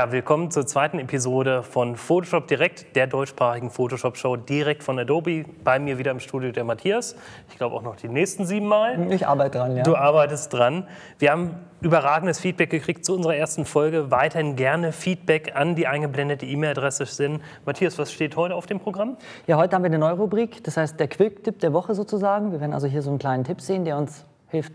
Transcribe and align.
Ja, 0.00 0.10
willkommen 0.10 0.50
zur 0.50 0.66
zweiten 0.66 0.98
Episode 0.98 1.62
von 1.62 1.94
Photoshop 1.94 2.48
Direkt, 2.48 2.96
der 2.96 3.06
deutschsprachigen 3.06 3.68
Photoshop-Show 3.68 4.36
direkt 4.36 4.82
von 4.82 4.98
Adobe. 4.98 5.44
Bei 5.62 5.78
mir 5.78 5.98
wieder 5.98 6.10
im 6.10 6.20
Studio 6.20 6.52
der 6.52 6.64
Matthias. 6.64 7.16
Ich 7.50 7.58
glaube 7.58 7.76
auch 7.76 7.82
noch 7.82 7.96
die 7.96 8.08
nächsten 8.08 8.46
sieben 8.46 8.66
Mal. 8.66 9.12
Ich 9.12 9.26
arbeite 9.26 9.58
dran, 9.58 9.76
ja. 9.76 9.82
Du 9.82 9.96
arbeitest 9.96 10.54
dran. 10.54 10.86
Wir 11.18 11.32
haben 11.32 11.54
überragendes 11.82 12.40
Feedback 12.40 12.70
gekriegt 12.70 13.04
zu 13.04 13.14
unserer 13.14 13.36
ersten 13.36 13.66
Folge. 13.66 14.10
Weiterhin 14.10 14.56
gerne 14.56 14.92
Feedback 14.92 15.54
an 15.54 15.74
die 15.74 15.86
eingeblendete 15.86 16.46
E-Mail-Adresse 16.46 17.04
sind. 17.04 17.42
Matthias, 17.66 17.98
was 17.98 18.10
steht 18.10 18.36
heute 18.36 18.54
auf 18.54 18.64
dem 18.64 18.80
Programm? 18.80 19.18
Ja, 19.46 19.58
heute 19.58 19.76
haben 19.76 19.82
wir 19.82 19.90
eine 19.90 19.98
neue 19.98 20.14
Rubrik, 20.14 20.64
das 20.64 20.78
heißt 20.78 20.98
der 20.98 21.08
Quick-Tipp 21.08 21.60
der 21.60 21.74
Woche 21.74 21.94
sozusagen. 21.94 22.52
Wir 22.52 22.60
werden 22.62 22.72
also 22.72 22.86
hier 22.86 23.02
so 23.02 23.10
einen 23.10 23.18
kleinen 23.18 23.44
Tipp 23.44 23.60
sehen, 23.60 23.84
der 23.84 23.98
uns 23.98 24.24
hilft, 24.48 24.72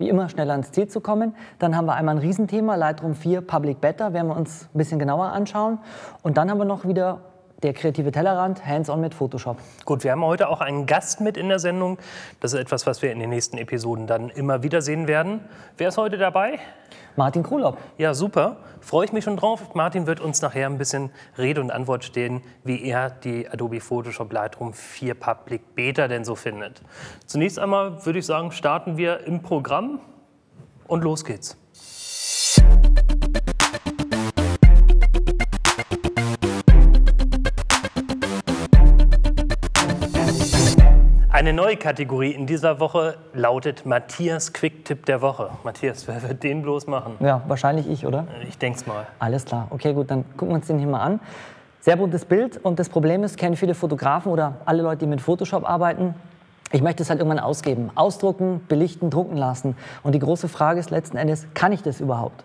wie 0.00 0.08
immer 0.08 0.28
schneller 0.28 0.52
ans 0.52 0.72
Ziel 0.72 0.88
zu 0.88 1.00
kommen. 1.00 1.36
Dann 1.60 1.76
haben 1.76 1.86
wir 1.86 1.94
einmal 1.94 2.16
ein 2.16 2.20
Riesenthema, 2.20 2.74
Lightroom 2.74 3.14
4 3.14 3.42
Public 3.42 3.80
Beta, 3.80 4.12
werden 4.12 4.28
wir 4.28 4.36
uns 4.36 4.68
ein 4.74 4.78
bisschen 4.78 4.98
genauer 4.98 5.26
anschauen. 5.26 5.78
Und 6.22 6.36
dann 6.36 6.50
haben 6.50 6.58
wir 6.58 6.64
noch 6.64 6.84
wieder 6.86 7.20
der 7.62 7.74
kreative 7.74 8.10
Tellerrand, 8.12 8.64
hands-on 8.64 9.00
mit 9.00 9.14
Photoshop. 9.14 9.58
Gut, 9.84 10.04
wir 10.04 10.12
haben 10.12 10.24
heute 10.24 10.48
auch 10.48 10.60
einen 10.60 10.86
Gast 10.86 11.20
mit 11.20 11.36
in 11.36 11.48
der 11.48 11.58
Sendung. 11.58 11.98
Das 12.40 12.52
ist 12.52 12.60
etwas, 12.60 12.86
was 12.86 13.02
wir 13.02 13.12
in 13.12 13.18
den 13.18 13.30
nächsten 13.30 13.58
Episoden 13.58 14.06
dann 14.06 14.30
immer 14.30 14.62
wieder 14.62 14.82
sehen 14.82 15.08
werden. 15.08 15.40
Wer 15.76 15.88
ist 15.88 15.98
heute 15.98 16.16
dabei? 16.16 16.58
Martin 17.16 17.42
Krolop. 17.42 17.76
Ja, 17.98 18.14
super. 18.14 18.56
Freue 18.80 19.04
ich 19.04 19.12
mich 19.12 19.24
schon 19.24 19.36
drauf. 19.36 19.74
Martin 19.74 20.06
wird 20.06 20.20
uns 20.20 20.40
nachher 20.40 20.66
ein 20.66 20.78
bisschen 20.78 21.10
Rede 21.36 21.60
und 21.60 21.70
Antwort 21.70 22.04
stehen, 22.04 22.40
wie 22.64 22.82
er 22.84 23.10
die 23.10 23.48
Adobe 23.48 23.80
Photoshop 23.80 24.32
Lightroom 24.32 24.72
4 24.72 25.14
Public 25.14 25.74
Beta 25.74 26.08
denn 26.08 26.24
so 26.24 26.34
findet. 26.34 26.80
Zunächst 27.26 27.58
einmal 27.58 28.06
würde 28.06 28.20
ich 28.20 28.26
sagen, 28.26 28.52
starten 28.52 28.96
wir 28.96 29.26
im 29.26 29.42
Programm 29.42 30.00
und 30.86 31.04
los 31.04 31.24
geht's. 31.24 31.59
Eine 41.40 41.54
neue 41.54 41.78
Kategorie 41.78 42.32
in 42.32 42.44
dieser 42.44 42.80
Woche 42.80 43.16
lautet 43.32 43.86
Matthias 43.86 44.52
Quick-Tipp 44.52 45.06
der 45.06 45.22
Woche. 45.22 45.48
Matthias, 45.64 46.06
wer 46.06 46.22
wird 46.22 46.42
den 46.42 46.60
bloß 46.60 46.86
machen? 46.86 47.14
Ja, 47.18 47.40
wahrscheinlich 47.48 47.88
ich, 47.88 48.04
oder? 48.04 48.26
Ich 48.46 48.58
denk's 48.58 48.86
mal. 48.86 49.06
Alles 49.18 49.46
klar. 49.46 49.66
Okay, 49.70 49.94
gut, 49.94 50.10
dann 50.10 50.26
gucken 50.36 50.48
wir 50.48 50.56
uns 50.56 50.66
den 50.66 50.78
hier 50.78 50.86
mal 50.86 51.00
an. 51.00 51.18
Sehr 51.80 51.96
buntes 51.96 52.26
Bild 52.26 52.58
und 52.58 52.78
das 52.78 52.90
Problem 52.90 53.24
ist, 53.24 53.38
kennen 53.38 53.56
viele 53.56 53.74
Fotografen 53.74 54.30
oder 54.30 54.56
alle 54.66 54.82
Leute, 54.82 54.98
die 54.98 55.06
mit 55.06 55.22
Photoshop 55.22 55.66
arbeiten, 55.66 56.14
ich 56.72 56.82
möchte 56.82 57.02
es 57.02 57.08
halt 57.08 57.20
irgendwann 57.20 57.42
ausgeben. 57.42 57.90
Ausdrucken, 57.94 58.60
belichten, 58.68 59.08
drucken 59.08 59.38
lassen. 59.38 59.78
Und 60.02 60.14
die 60.14 60.18
große 60.18 60.46
Frage 60.46 60.78
ist 60.78 60.90
letzten 60.90 61.16
Endes, 61.16 61.46
kann 61.54 61.72
ich 61.72 61.82
das 61.82 62.00
überhaupt? 62.00 62.44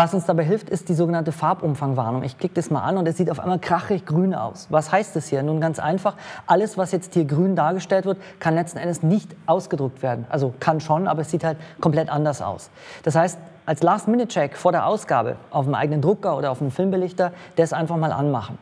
Was 0.00 0.14
uns 0.14 0.24
dabei 0.24 0.44
hilft, 0.44 0.70
ist 0.70 0.88
die 0.88 0.94
sogenannte 0.94 1.30
Farbumfangwarnung. 1.30 2.22
Ich 2.22 2.38
klicke 2.38 2.54
das 2.54 2.70
mal 2.70 2.80
an 2.80 2.96
und 2.96 3.06
es 3.06 3.18
sieht 3.18 3.30
auf 3.30 3.38
einmal 3.38 3.58
krachig 3.58 4.06
grün 4.06 4.34
aus. 4.34 4.66
Was 4.70 4.90
heißt 4.90 5.14
das 5.14 5.26
hier? 5.26 5.42
Nun 5.42 5.60
ganz 5.60 5.78
einfach, 5.78 6.14
alles, 6.46 6.78
was 6.78 6.90
jetzt 6.92 7.12
hier 7.12 7.26
grün 7.26 7.54
dargestellt 7.54 8.06
wird, 8.06 8.16
kann 8.38 8.54
letzten 8.54 8.78
Endes 8.78 9.02
nicht 9.02 9.36
ausgedruckt 9.44 10.02
werden. 10.02 10.24
Also 10.30 10.54
kann 10.58 10.80
schon, 10.80 11.06
aber 11.06 11.20
es 11.20 11.30
sieht 11.30 11.44
halt 11.44 11.58
komplett 11.82 12.08
anders 12.08 12.40
aus. 12.40 12.70
Das 13.02 13.14
heißt, 13.14 13.38
als 13.66 13.82
Last-Minute-Check 13.82 14.56
vor 14.56 14.72
der 14.72 14.86
Ausgabe 14.86 15.36
auf 15.50 15.66
dem 15.66 15.74
eigenen 15.74 16.00
Drucker 16.00 16.34
oder 16.38 16.50
auf 16.50 16.62
einem 16.62 16.70
Filmbelichter, 16.70 17.32
das 17.56 17.74
einfach 17.74 17.98
mal 17.98 18.12
anmachen. 18.12 18.56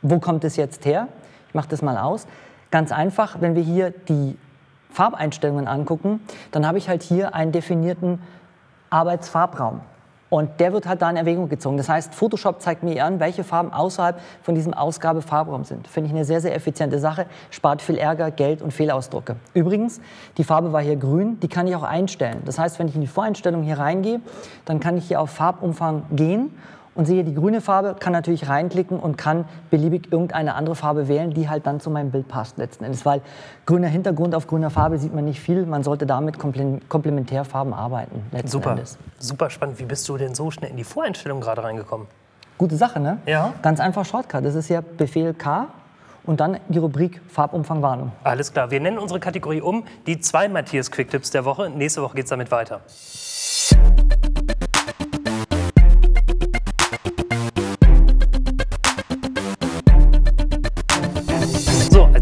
Wo 0.00 0.18
kommt 0.18 0.44
es 0.44 0.56
jetzt 0.56 0.86
her? 0.86 1.08
Ich 1.48 1.54
mache 1.54 1.68
das 1.68 1.82
mal 1.82 1.98
aus. 1.98 2.26
Ganz 2.70 2.90
einfach, 2.90 3.42
wenn 3.42 3.54
wir 3.54 3.62
hier 3.62 3.90
die 3.90 4.38
Farbeinstellungen 4.88 5.68
angucken, 5.68 6.20
dann 6.52 6.66
habe 6.66 6.78
ich 6.78 6.88
halt 6.88 7.02
hier 7.02 7.34
einen 7.34 7.52
definierten 7.52 8.22
Arbeitsfarbraum. 8.88 9.82
Und 10.30 10.60
der 10.60 10.72
wird 10.72 10.86
halt 10.86 11.02
da 11.02 11.10
in 11.10 11.16
Erwägung 11.16 11.48
gezogen. 11.48 11.76
Das 11.76 11.88
heißt, 11.88 12.14
Photoshop 12.14 12.62
zeigt 12.62 12.84
mir 12.84 13.04
an, 13.04 13.20
welche 13.20 13.44
Farben 13.44 13.72
außerhalb 13.72 14.18
von 14.42 14.54
diesem 14.54 14.72
Ausgabefarbraum 14.72 15.64
sind. 15.64 15.88
Finde 15.88 16.08
ich 16.08 16.14
eine 16.14 16.24
sehr, 16.24 16.40
sehr 16.40 16.54
effiziente 16.54 17.00
Sache, 17.00 17.26
spart 17.50 17.82
viel 17.82 17.98
Ärger, 17.98 18.30
Geld 18.30 18.62
und 18.62 18.72
Fehlausdrucke. 18.72 19.36
Übrigens, 19.54 20.00
die 20.38 20.44
Farbe 20.44 20.72
war 20.72 20.80
hier 20.80 20.96
grün, 20.96 21.38
die 21.40 21.48
kann 21.48 21.66
ich 21.66 21.74
auch 21.74 21.82
einstellen. 21.82 22.42
Das 22.44 22.58
heißt, 22.58 22.78
wenn 22.78 22.88
ich 22.88 22.94
in 22.94 23.00
die 23.00 23.08
Voreinstellung 23.08 23.62
hier 23.64 23.78
reingehe, 23.78 24.20
dann 24.64 24.78
kann 24.78 24.96
ich 24.96 25.08
hier 25.08 25.20
auf 25.20 25.30
Farbumfang 25.30 26.04
gehen 26.12 26.50
und 26.94 27.06
sehe 27.06 27.24
die 27.24 27.34
grüne 27.34 27.60
Farbe, 27.60 27.96
kann 27.98 28.12
natürlich 28.12 28.48
reinklicken 28.48 28.98
und 28.98 29.16
kann 29.16 29.44
beliebig 29.70 30.12
irgendeine 30.12 30.54
andere 30.54 30.74
Farbe 30.74 31.08
wählen, 31.08 31.32
die 31.32 31.48
halt 31.48 31.66
dann 31.66 31.80
zu 31.80 31.90
meinem 31.90 32.10
Bild 32.10 32.28
passt 32.28 32.58
letzten 32.58 32.84
Endes. 32.84 33.06
Weil 33.06 33.22
grüner 33.66 33.88
Hintergrund 33.88 34.34
auf 34.34 34.46
grüner 34.46 34.70
Farbe 34.70 34.98
sieht 34.98 35.14
man 35.14 35.24
nicht 35.24 35.40
viel. 35.40 35.66
Man 35.66 35.82
sollte 35.82 36.06
damit 36.06 36.38
Komplementärfarben 36.38 37.72
arbeiten. 37.72 38.22
Super, 38.44 38.72
Endes. 38.72 38.98
super 39.18 39.50
spannend. 39.50 39.78
Wie 39.78 39.84
bist 39.84 40.08
du 40.08 40.16
denn 40.16 40.34
so 40.34 40.50
schnell 40.50 40.70
in 40.70 40.76
die 40.76 40.84
Voreinstellung 40.84 41.40
gerade 41.40 41.62
reingekommen? 41.62 42.06
Gute 42.58 42.76
Sache, 42.76 43.00
ne? 43.00 43.18
Ja. 43.24 43.54
Ganz 43.62 43.80
einfach 43.80 44.04
Shortcut. 44.04 44.44
Das 44.44 44.54
ist 44.54 44.68
ja 44.68 44.82
Befehl 44.82 45.32
K 45.32 45.68
und 46.24 46.40
dann 46.40 46.58
die 46.68 46.78
Rubrik 46.78 47.22
Farbumfangwarnung. 47.28 48.12
Alles 48.24 48.52
klar. 48.52 48.70
Wir 48.70 48.80
nennen 48.80 48.98
unsere 48.98 49.20
Kategorie 49.20 49.62
um 49.62 49.84
die 50.06 50.20
zwei 50.20 50.48
Matthias 50.48 50.90
Quicktips 50.90 51.30
der 51.30 51.44
Woche. 51.46 51.70
Nächste 51.70 52.02
Woche 52.02 52.16
geht 52.16 52.24
es 52.24 52.30
damit 52.30 52.50
weiter. 52.50 52.80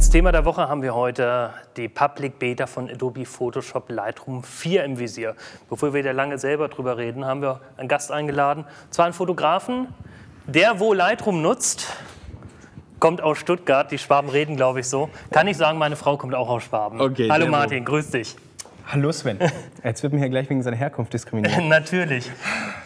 Als 0.08 0.14
Thema 0.14 0.32
der 0.32 0.46
Woche 0.46 0.70
haben 0.70 0.80
wir 0.80 0.94
heute 0.94 1.50
die 1.76 1.86
Public 1.86 2.38
Beta 2.38 2.66
von 2.66 2.88
Adobe 2.88 3.26
Photoshop 3.26 3.90
Lightroom 3.90 4.42
4 4.42 4.84
im 4.84 4.98
Visier. 4.98 5.34
Bevor 5.68 5.92
wir 5.92 6.02
da 6.02 6.12
lange 6.12 6.38
selber 6.38 6.68
drüber 6.68 6.96
reden, 6.96 7.26
haben 7.26 7.42
wir 7.42 7.60
einen 7.76 7.88
Gast 7.88 8.10
eingeladen, 8.10 8.64
zwar 8.88 9.04
einen 9.04 9.12
Fotografen, 9.12 9.88
der 10.46 10.80
wo 10.80 10.94
Lightroom 10.94 11.42
nutzt, 11.42 11.94
kommt 13.00 13.20
aus 13.20 13.36
Stuttgart. 13.36 13.92
Die 13.92 13.98
Schwaben 13.98 14.30
reden, 14.30 14.56
glaube 14.56 14.80
ich, 14.80 14.88
so. 14.88 15.10
Kann 15.30 15.46
ich 15.46 15.58
sagen, 15.58 15.76
meine 15.76 15.94
Frau 15.94 16.16
kommt 16.16 16.34
auch 16.34 16.48
aus 16.48 16.62
Schwaben. 16.62 17.02
Okay, 17.02 17.28
Hallo 17.30 17.46
Martin, 17.46 17.84
grüß 17.84 18.08
dich. 18.10 18.34
Hallo 18.86 19.12
Sven. 19.12 19.38
Jetzt 19.84 20.02
wird 20.02 20.14
man 20.14 20.22
hier 20.22 20.30
gleich 20.30 20.48
wegen 20.48 20.62
seiner 20.62 20.78
Herkunft 20.78 21.12
diskriminiert. 21.12 21.62
Natürlich. 21.68 22.30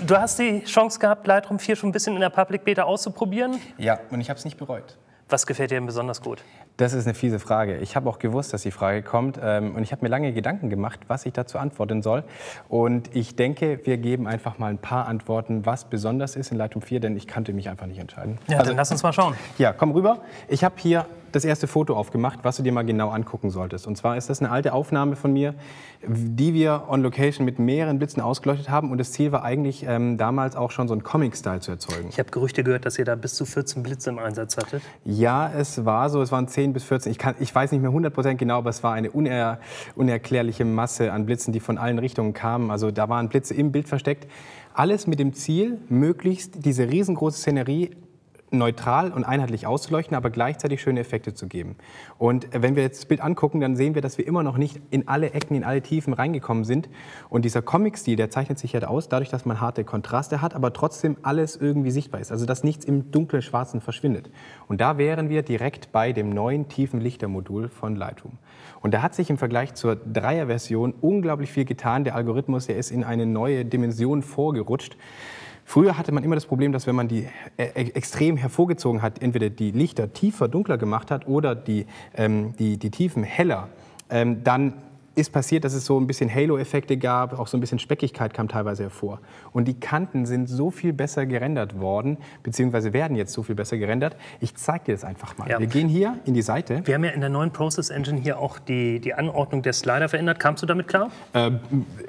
Du 0.05 0.17
hast 0.17 0.41
die 0.41 0.65
Chance 0.65 0.99
gehabt, 0.99 1.25
Lightroom 1.29 1.61
4 1.61 1.77
schon 1.77 1.91
ein 1.91 1.93
bisschen 1.93 2.15
in 2.15 2.21
der 2.21 2.31
Public 2.31 2.65
Beta 2.65 2.83
auszuprobieren. 2.83 3.61
Ja, 3.79 4.01
und 4.11 4.21
ich 4.21 4.29
habe 4.29 4.39
es 4.39 4.45
nicht 4.45 4.59
bereut. 4.59 4.99
Was 5.33 5.47
gefällt 5.47 5.71
dir 5.71 5.77
denn 5.77 5.87
besonders 5.87 6.21
gut? 6.21 6.45
Das 6.77 6.93
ist 6.93 7.07
eine 7.07 7.15
fiese 7.15 7.39
Frage. 7.39 7.79
Ich 7.79 7.97
habe 7.97 8.07
auch 8.11 8.19
gewusst, 8.19 8.53
dass 8.53 8.61
die 8.61 8.71
Frage 8.71 9.03
kommt. 9.03 9.41
Ähm, 9.43 9.75
und 9.75 9.83
ich 9.83 9.91
habe 9.91 10.05
mir 10.05 10.11
lange 10.11 10.35
Gedanken 10.35 10.69
gemacht, 10.69 11.01
was 11.09 11.25
ich 11.25 11.33
dazu 11.33 11.59
antworten 11.59 12.03
soll. 12.03 12.25
Und 12.69 13.17
ich 13.17 13.35
denke, 13.35 13.81
wir 13.85 13.97
geben 13.97 14.27
einfach 14.27 14.59
mal 14.59 14.71
ein 14.71 14.77
paar 14.77 15.09
Antworten, 15.09 15.65
was 15.65 15.87
besonders 15.87 16.37
ist 16.37 16.53
in 16.53 16.59
Lightroom 16.59 16.83
4, 16.83 17.01
denn 17.01 17.17
ich 17.17 17.27
kannte 17.27 17.55
mich 17.55 17.71
einfach 17.71 17.87
nicht 17.87 17.99
entscheiden. 17.99 18.37
Ja, 18.47 18.59
also, 18.59 18.73
dann 18.73 18.77
lass 18.77 18.93
uns 18.93 19.03
mal 19.03 19.15
schauen. 19.15 19.35
Ja, 19.57 19.73
komm 19.73 19.93
rüber. 19.93 20.21
Ich 20.49 20.65
habe 20.65 20.75
hier 20.77 21.07
das 21.35 21.45
erste 21.45 21.67
Foto 21.67 21.97
aufgemacht, 21.97 22.41
was 22.43 22.57
du 22.57 22.63
dir 22.63 22.73
mal 22.73 22.85
genau 22.85 23.11
angucken 23.11 23.51
solltest. 23.51 23.87
Und 23.87 23.97
zwar 23.97 24.17
ist 24.17 24.31
das 24.31 24.41
eine 24.41 24.51
alte 24.51 24.73
Aufnahme 24.73 25.17
von 25.17 25.33
mir, 25.33 25.55
die 26.07 26.55
wir 26.55 26.85
on 26.89 27.03
Location 27.03 27.45
mit 27.45 27.59
mehreren 27.59 27.99
Blitzen 27.99 28.23
ausgeleuchtet 28.23 28.71
haben. 28.71 28.91
Und 28.91 28.99
das 28.99 29.13
Ziel 29.13 29.33
war 29.33 29.43
eigentlich 29.43 29.85
ähm, 29.87 30.19
damals 30.19 30.57
auch 30.57 30.71
schon 30.71 30.89
so 30.89 30.95
einen 30.95 31.03
Comic-Style 31.03 31.61
zu 31.61 31.71
erzeugen. 31.71 32.09
Ich 32.09 32.19
habe 32.19 32.31
Gerüchte 32.31 32.65
gehört, 32.65 32.87
dass 32.87 32.99
ihr 32.99 33.05
da 33.05 33.15
bis 33.15 33.35
zu 33.35 33.45
14 33.45 33.83
Blitze 33.83 34.11
im 34.11 34.19
Einsatz 34.19 34.57
hattet. 34.57 34.83
Ja, 35.05 35.51
es 35.51 35.85
war 35.85 36.11
so. 36.11 36.23
Es 36.23 36.33
waren 36.33 36.49
10 36.49 36.73
bis 36.73 36.85
14. 36.85 37.13
Ich, 37.13 37.19
kann, 37.19 37.35
ich 37.41 37.55
weiß 37.55 37.73
nicht 37.73 37.81
mehr 37.81 37.91
100% 37.91 38.35
genau, 38.35 38.59
aber 38.59 38.71
es 38.71 38.83
war 38.83 38.95
eine 38.95 39.11
uner, 39.11 39.59
unerklärliche 39.95 40.65
Masse 40.65 41.13
an 41.13 41.27
Blitzen, 41.27 41.53
die 41.53 41.61
von 41.61 41.79
allen 41.79 41.99
Richtungen 41.99 42.33
kamen. 42.33 42.71
Also 42.71 42.91
da 42.91 43.09
waren 43.09 43.29
Blitze 43.29 43.55
im 43.55 43.73
Bild 43.73 43.89
versteckt. 43.89 44.27
Alles 44.75 45.07
mit 45.07 45.19
dem 45.19 45.35
Ziel, 45.35 45.79
möglichst 45.89 46.65
diese 46.65 46.91
riesengroße 46.91 47.39
Szenerie 47.39 47.91
neutral 48.53 49.13
und 49.13 49.25
einheitlich 49.25 49.67
auszuleuchten, 49.67 50.17
aber 50.17 50.31
gleichzeitig 50.31 50.83
schöne 50.83 51.01
Effekte 51.01 51.35
zu 51.35 51.47
geben. 51.47 51.77
Und 52.19 52.49
wenn 52.53 52.77
wir 52.77 52.83
jetzt 52.83 53.01
das 53.01 53.07
Bild 53.07 53.21
angucken, 53.21 53.61
dann 53.61 53.77
sehen 53.77 53.95
wir, 53.95 54.03
dass 54.03 54.19
wir 54.19 54.27
immer 54.27 54.43
noch 54.43 54.59
nicht 54.59 54.81
in 54.91 55.09
alle 55.09 55.33
Ecken, 55.33 55.57
in 55.57 55.65
alle 55.65 55.83
Tiefen 55.83 56.13
reingekommen 56.13 56.65
sind. 56.65 56.89
Und 57.29 57.45
dieser 57.45 57.63
Comic-Stil, 57.63 58.17
der 58.17 58.31
zeichnet 58.31 58.59
sich 58.59 58.75
halt 58.75 58.85
aus, 58.85 59.09
dadurch, 59.09 59.31
dass 59.31 59.45
man 59.45 59.61
harte 59.61 59.85
Kontraste 59.85 60.43
hat, 60.43 60.55
aber 60.55 60.73
trotzdem 60.73 61.17
alles 61.23 61.57
irgendwie 61.57 61.91
sichtbar 61.91 62.21
ist. 62.21 62.33
Also 62.33 62.47
dass 62.47 62.65
nichts 62.65 62.85
im 62.85 63.11
dunklen 63.11 63.43
Schwarzen 63.43 63.81
verschwindet. 63.81 64.31
Und 64.69 64.81
da 64.81 64.99
wären 64.99 65.29
wir 65.29 65.43
direkt 65.43 65.93
bei 65.93 66.13
dem 66.13 66.31
neuen 66.31 66.69
tiefen 66.69 67.01
Lichtermodul 67.01 67.69
von 67.69 67.97
Lightroom. 67.97 68.39
Und 68.81 68.95
da 68.95 69.03
hat 69.03 69.15
sich 69.15 69.31
im 69.31 69.39
Vergleich 69.39 69.75
zur 69.75 69.97
Dreier-Version 69.97 70.95
unglaublich 71.01 71.51
viel 71.53 71.65
getan. 71.65 72.05
Der 72.05 72.17
Algorithmus, 72.17 72.67
der 72.67 72.77
ist 72.77 72.91
in 72.91 73.05
eine 73.05 73.27
neue 73.27 73.65
Dimension 73.65 74.23
vorgerutscht. 74.23 74.97
Früher 75.65 75.97
hatte 75.97 76.13
man 76.13 76.25
immer 76.25 76.35
das 76.35 76.47
Problem, 76.47 76.73
dass 76.73 76.87
wenn 76.87 76.95
man 76.95 77.09
die 77.09 77.29
äh, 77.57 77.65
extrem 77.75 78.37
hervorgezogen 78.37 79.03
hat, 79.03 79.23
entweder 79.23 79.49
die 79.51 79.71
Lichter 79.71 80.13
tiefer, 80.13 80.49
dunkler 80.49 80.79
gemacht 80.79 81.11
hat 81.11 81.27
oder 81.27 81.55
die, 81.55 81.87
ähm, 82.15 82.55
die, 82.59 82.79
die 82.79 82.91
Tiefen 82.91 83.23
heller, 83.23 83.69
ähm, 84.11 84.45
dann 84.45 84.75
ist 85.15 85.33
passiert, 85.33 85.65
dass 85.65 85.75
es 85.75 85.85
so 85.85 85.99
ein 85.99 86.07
bisschen 86.07 86.33
Halo-Effekte 86.33 86.97
gab, 86.97 87.39
auch 87.39 87.47
so 87.47 87.57
ein 87.57 87.61
bisschen 87.61 87.79
Speckigkeit 87.79 88.33
kam 88.33 88.49
teilweise 88.49 88.85
hervor. 88.85 89.21
Und 89.53 89.69
die 89.69 89.79
Kanten 89.79 90.27
sind 90.27 90.49
so 90.49 90.71
viel 90.71 90.93
besser 90.93 91.27
gerendert 91.27 91.81
worden, 91.81 92.19
beziehungsweise 92.43 92.93
werden 92.93 93.17
jetzt 93.17 93.33
so 93.33 93.43
viel 93.43 93.55
besser 93.55 93.77
gerendert. 93.77 94.17
Ich 94.41 94.55
zeige 94.55 94.85
dir 94.85 94.93
das 94.93 95.05
einfach 95.05 95.37
mal. 95.37 95.49
Ja. 95.49 95.59
Wir 95.59 95.67
gehen 95.67 95.89
hier 95.89 96.19
in 96.25 96.35
die 96.35 96.43
Seite. 96.43 96.83
Wir 96.85 96.95
haben 96.95 97.05
ja 97.05 97.11
in 97.11 97.21
der 97.21 97.29
neuen 97.29 97.51
Process 97.51 97.91
Engine 97.91 98.21
hier 98.21 98.39
auch 98.39 98.59
die, 98.59 99.01
die 99.01 99.15
Anordnung 99.15 99.63
der 99.63 99.73
Slider 99.73 100.09
verändert. 100.09 100.41
Kamst 100.41 100.63
du 100.63 100.67
damit 100.67 100.89
klar? 100.89 101.11
Äh, 101.35 101.53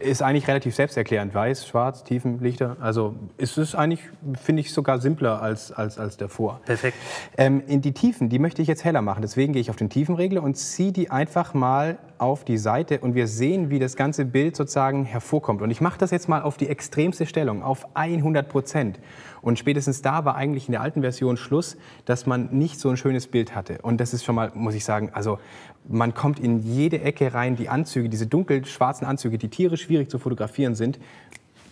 ist 0.01 0.21
eigentlich 0.21 0.47
relativ 0.47 0.75
selbsterklärend. 0.75 1.33
Weiß, 1.33 1.67
schwarz, 1.67 2.03
Tiefen, 2.03 2.39
Lichter. 2.39 2.77
Also 2.79 3.15
es 3.37 3.57
ist 3.57 3.75
eigentlich, 3.75 4.01
finde 4.41 4.61
ich, 4.61 4.73
sogar 4.73 4.99
simpler 4.99 5.41
als, 5.41 5.71
als, 5.71 5.97
als 5.97 6.17
davor. 6.17 6.61
Perfekt. 6.65 6.97
Ähm, 7.37 7.63
in 7.67 7.81
die 7.81 7.91
Tiefen, 7.91 8.29
die 8.29 8.39
möchte 8.39 8.61
ich 8.61 8.67
jetzt 8.67 8.83
heller 8.85 9.01
machen. 9.01 9.21
Deswegen 9.21 9.53
gehe 9.53 9.61
ich 9.61 9.69
auf 9.69 9.75
den 9.75 9.89
Tiefenregler 9.89 10.41
und 10.41 10.55
ziehe 10.55 10.91
die 10.91 11.11
einfach 11.11 11.53
mal 11.53 11.97
auf 12.23 12.45
die 12.45 12.57
Seite 12.57 12.99
und 12.99 13.15
wir 13.15 13.27
sehen, 13.27 13.69
wie 13.69 13.79
das 13.79 13.97
ganze 13.97 14.23
Bild 14.23 14.55
sozusagen 14.55 15.03
hervorkommt. 15.03 15.61
Und 15.61 15.71
ich 15.71 15.81
mache 15.81 15.99
das 15.99 16.09
jetzt 16.09 16.29
mal 16.29 16.41
auf 16.41 16.55
die 16.55 16.69
extremste 16.69 17.25
Stellung, 17.25 17.61
auf 17.61 17.85
100 17.95 18.47
Prozent. 18.47 18.97
Und 19.41 19.59
spätestens 19.59 20.01
da 20.01 20.23
war 20.23 20.35
eigentlich 20.35 20.69
in 20.69 20.71
der 20.71 20.79
alten 20.79 21.01
Version 21.01 21.35
Schluss, 21.35 21.75
dass 22.05 22.25
man 22.25 22.47
nicht 22.51 22.79
so 22.79 22.89
ein 22.89 22.95
schönes 22.95 23.27
Bild 23.27 23.53
hatte. 23.53 23.79
Und 23.81 23.99
das 23.99 24.13
ist 24.13 24.23
schon 24.23 24.35
mal, 24.35 24.51
muss 24.53 24.73
ich 24.73 24.85
sagen, 24.85 25.09
also 25.11 25.37
man 25.85 26.13
kommt 26.13 26.39
in 26.39 26.59
jede 26.59 27.01
Ecke 27.01 27.33
rein. 27.33 27.57
Die 27.57 27.67
Anzüge, 27.67 28.07
diese 28.07 28.25
dunkel-schwarzen 28.25 29.05
Anzüge, 29.05 29.37
die 29.37 29.49
Tiere 29.49 29.75
schwierig 29.75 30.09
zu 30.09 30.17
fotografieren 30.17 30.75
sind, 30.75 30.99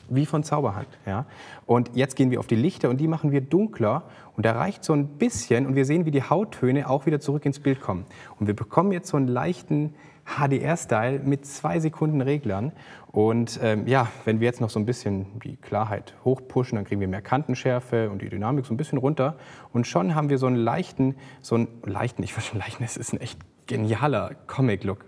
wie 0.09 0.25
von 0.25 0.44
Zauberhand. 0.44 0.89
Ja? 1.06 1.25
Und 1.65 1.92
jetzt 1.95 2.15
gehen 2.15 2.30
wir 2.30 2.39
auf 2.39 2.48
die 2.48 2.56
Lichter 2.56 2.89
und 2.89 2.98
die 2.98 3.07
machen 3.07 3.31
wir 3.31 3.39
dunkler 3.39 4.03
und 4.36 4.45
da 4.45 4.51
reicht 4.51 4.83
so 4.83 4.94
ein 4.94 5.07
bisschen 5.07 5.65
und 5.65 5.75
wir 5.75 5.86
sehen, 5.86 6.06
wie 6.06 6.12
die 6.12 6.24
Hauttöne 6.24 6.89
auch 6.89 7.06
wieder 7.06 7.19
zurück 7.19 7.45
ins 7.45 7.59
Bild 7.59 7.81
kommen. 7.81 8.06
Und 8.39 8.48
wir 8.48 8.56
bekommen 8.56 8.92
jetzt 8.92 9.07
so 9.07 9.18
einen 9.18 9.27
leichten 9.27 9.94
HDR-Style 10.25 11.19
mit 11.19 11.45
zwei 11.45 11.79
Sekunden 11.79 12.21
Reglern. 12.21 12.71
Und 13.12 13.59
ähm, 13.62 13.88
ja, 13.88 14.07
wenn 14.25 14.39
wir 14.39 14.45
jetzt 14.45 14.62
noch 14.62 14.69
so 14.69 14.79
ein 14.79 14.85
bisschen 14.85 15.39
die 15.39 15.57
Klarheit 15.57 16.15
hochpushen, 16.23 16.77
dann 16.77 16.85
kriegen 16.85 17.01
wir 17.01 17.07
mehr 17.07 17.21
Kantenschärfe 17.21 18.09
und 18.09 18.21
die 18.21 18.29
Dynamik 18.29 18.65
so 18.65 18.73
ein 18.73 18.77
bisschen 18.77 18.97
runter. 18.97 19.38
Und 19.73 19.88
schon 19.88 20.15
haben 20.15 20.29
wir 20.29 20.38
so 20.38 20.47
einen 20.47 20.56
leichten, 20.56 21.15
so 21.41 21.56
einen 21.56 21.68
leichten, 21.85 22.23
ich 22.23 22.35
weiß 22.35 22.45
schon 22.45 22.59
leichten, 22.59 22.83
es 22.83 22.97
ist 22.97 23.13
ein 23.13 23.19
echt 23.19 23.39
genialer 23.68 24.35
Comic-Look. 24.47 25.06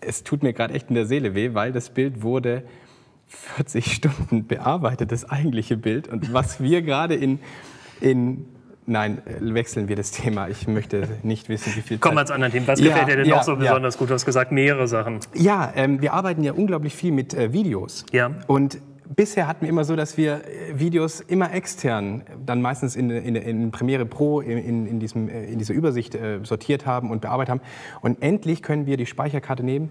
Es 0.00 0.24
tut 0.24 0.42
mir 0.42 0.52
gerade 0.52 0.74
echt 0.74 0.88
in 0.88 0.94
der 0.94 1.06
Seele 1.06 1.34
weh, 1.34 1.54
weil 1.54 1.72
das 1.72 1.90
Bild 1.90 2.22
wurde 2.22 2.64
40 3.26 3.92
Stunden 3.92 4.46
bearbeitet, 4.46 5.10
das 5.10 5.28
eigentliche 5.28 5.76
Bild. 5.76 6.08
Und 6.08 6.32
was 6.32 6.60
wir 6.60 6.82
gerade 6.82 7.14
in, 7.14 7.40
in 8.00 8.46
Nein, 8.86 9.18
äh, 9.26 9.54
wechseln 9.54 9.88
wir 9.88 9.96
das 9.96 10.10
Thema. 10.10 10.48
Ich 10.48 10.66
möchte 10.66 11.08
nicht 11.22 11.48
wissen, 11.48 11.72
wie 11.76 11.82
viel 11.82 11.98
Kommen 11.98 12.16
wir 12.16 12.26
zu 12.26 12.34
anderen 12.34 12.52
Themen. 12.52 12.66
Was 12.66 12.80
Ja, 12.80 12.88
gefällt 12.88 13.08
dir 13.08 13.16
denn 13.16 13.26
ja, 13.26 13.36
noch 13.36 13.42
so 13.44 13.52
ja. 13.52 13.58
besonders 13.58 13.98
gut? 13.98 14.10
Du 14.10 14.14
hast 14.14 14.24
gesagt, 14.24 14.52
mehrere 14.52 14.88
Sachen. 14.88 15.20
Ja, 15.34 15.72
ähm, 15.76 16.00
wir 16.00 16.12
arbeiten 16.12 16.42
ja 16.42 16.52
unglaublich 16.52 16.94
viel 16.94 17.12
mit 17.12 17.34
äh, 17.34 17.52
Videos. 17.52 18.04
Ja. 18.12 18.32
Und 18.46 18.78
bisher 19.14 19.46
hatten 19.46 19.62
wir 19.62 19.68
immer 19.68 19.84
so, 19.84 19.96
dass 19.96 20.16
wir 20.16 20.42
äh, 20.44 20.78
Videos 20.78 21.20
immer 21.20 21.52
extern, 21.52 22.22
dann 22.44 22.62
meistens 22.62 22.96
in, 22.96 23.10
in, 23.10 23.36
in 23.36 23.70
Premiere 23.70 24.06
Pro, 24.06 24.40
in, 24.40 24.86
in, 24.86 25.00
diesem, 25.00 25.28
äh, 25.28 25.44
in 25.44 25.58
dieser 25.58 25.74
Übersicht 25.74 26.14
äh, 26.14 26.40
sortiert 26.42 26.86
haben 26.86 27.10
und 27.10 27.20
bearbeitet 27.20 27.50
haben. 27.50 27.60
Und 28.00 28.22
endlich 28.22 28.62
können 28.62 28.86
wir 28.86 28.96
die 28.96 29.06
Speicherkarte 29.06 29.62
nehmen, 29.62 29.90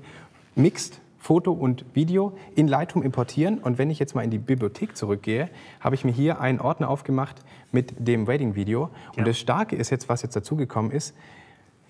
mixed, 0.56 1.00
Foto 1.22 1.52
und 1.52 1.86
Video 1.94 2.34
in 2.56 2.68
Lightroom 2.68 3.04
importieren. 3.04 3.60
Und 3.60 3.78
wenn 3.78 3.92
ich 3.92 4.00
jetzt 4.00 4.16
mal 4.16 4.24
in 4.24 4.32
die 4.32 4.40
Bibliothek 4.40 4.98
zurückgehe, 4.98 5.50
habe 5.80 5.94
ich 5.94 6.04
mir 6.04 6.12
hier 6.12 6.42
einen 6.42 6.60
Ordner 6.60 6.90
aufgemacht 6.90 7.44
mit 7.72 7.94
dem 8.00 8.26
Wedding-Video. 8.26 8.90
Und 9.10 9.20
Ja. 9.20 9.24
das 9.26 9.38
Starke 9.38 9.76
ist 9.76 9.92
jetzt, 9.92 10.10
was 10.10 10.24
jetzt 10.24 10.36
dazugekommen 10.36 10.90
ist, 10.92 11.16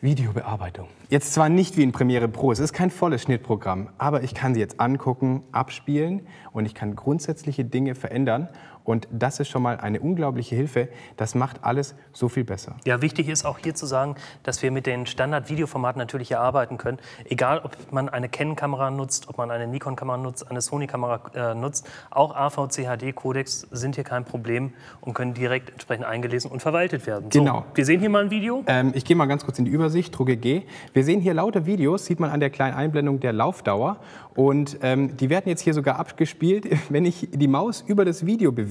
Videobearbeitung. 0.01 0.87
Jetzt 1.09 1.33
zwar 1.33 1.47
nicht 1.47 1.77
wie 1.77 1.83
in 1.83 1.91
Premiere 1.93 2.27
Pro, 2.27 2.51
es 2.51 2.59
ist 2.59 2.73
kein 2.73 2.89
volles 2.89 3.21
Schnittprogramm, 3.21 3.89
aber 3.97 4.23
ich 4.23 4.33
kann 4.33 4.53
sie 4.53 4.59
jetzt 4.59 4.79
angucken, 4.81 5.43
abspielen 5.51 6.27
und 6.51 6.65
ich 6.65 6.73
kann 6.73 6.95
grundsätzliche 6.95 7.63
Dinge 7.63 7.95
verändern. 7.95 8.49
Und 8.83 9.07
das 9.11 9.39
ist 9.39 9.49
schon 9.49 9.61
mal 9.61 9.77
eine 9.77 9.99
unglaubliche 9.99 10.55
Hilfe. 10.55 10.89
Das 11.17 11.35
macht 11.35 11.63
alles 11.63 11.95
so 12.13 12.29
viel 12.29 12.43
besser. 12.43 12.75
Ja, 12.85 13.01
wichtig 13.01 13.29
ist 13.29 13.45
auch 13.45 13.59
hier 13.59 13.75
zu 13.75 13.85
sagen, 13.85 14.15
dass 14.43 14.61
wir 14.63 14.71
mit 14.71 14.85
den 14.85 15.05
Standard-Videoformaten 15.05 15.99
natürlich 15.99 16.29
hier 16.29 16.39
arbeiten 16.39 16.77
können. 16.77 16.97
Egal, 17.25 17.61
ob 17.63 17.75
man 17.91 18.09
eine 18.09 18.29
Canon-Kamera 18.29 18.89
nutzt, 18.89 19.29
ob 19.29 19.37
man 19.37 19.51
eine 19.51 19.67
Nikon-Kamera 19.67 20.17
nutzt, 20.17 20.49
eine 20.49 20.61
Sony-Kamera 20.61 21.51
äh, 21.51 21.55
nutzt. 21.55 21.87
Auch 22.09 22.35
AVC-HD-Codecs 22.35 23.67
sind 23.71 23.95
hier 23.95 24.03
kein 24.03 24.25
Problem 24.25 24.73
und 25.01 25.13
können 25.13 25.33
direkt 25.33 25.69
entsprechend 25.69 26.05
eingelesen 26.05 26.49
und 26.51 26.61
verwaltet 26.61 27.05
werden. 27.05 27.29
So, 27.31 27.39
Genau. 27.39 27.65
Wir 27.75 27.85
sehen 27.85 27.99
hier 27.99 28.09
mal 28.09 28.23
ein 28.23 28.31
Video. 28.31 28.63
Ähm, 28.67 28.91
ich 28.95 29.05
gehe 29.05 29.15
mal 29.15 29.27
ganz 29.27 29.45
kurz 29.45 29.59
in 29.59 29.65
die 29.65 29.71
Übersicht, 29.71 30.17
drücke 30.17 30.37
G. 30.37 30.63
Wir 30.93 31.03
sehen 31.03 31.21
hier 31.21 31.33
lauter 31.33 31.65
Videos, 31.65 32.05
sieht 32.05 32.19
man 32.19 32.29
an 32.29 32.39
der 32.39 32.49
kleinen 32.49 32.75
Einblendung 32.75 33.19
der 33.19 33.33
Laufdauer. 33.33 33.97
Und 34.33 34.77
ähm, 34.81 35.17
die 35.17 35.29
werden 35.29 35.49
jetzt 35.49 35.61
hier 35.61 35.73
sogar 35.73 35.99
abgespielt, 35.99 36.67
wenn 36.89 37.05
ich 37.05 37.29
die 37.31 37.47
Maus 37.47 37.83
über 37.85 38.05
das 38.05 38.25
Video 38.25 38.51
bewege. 38.51 38.70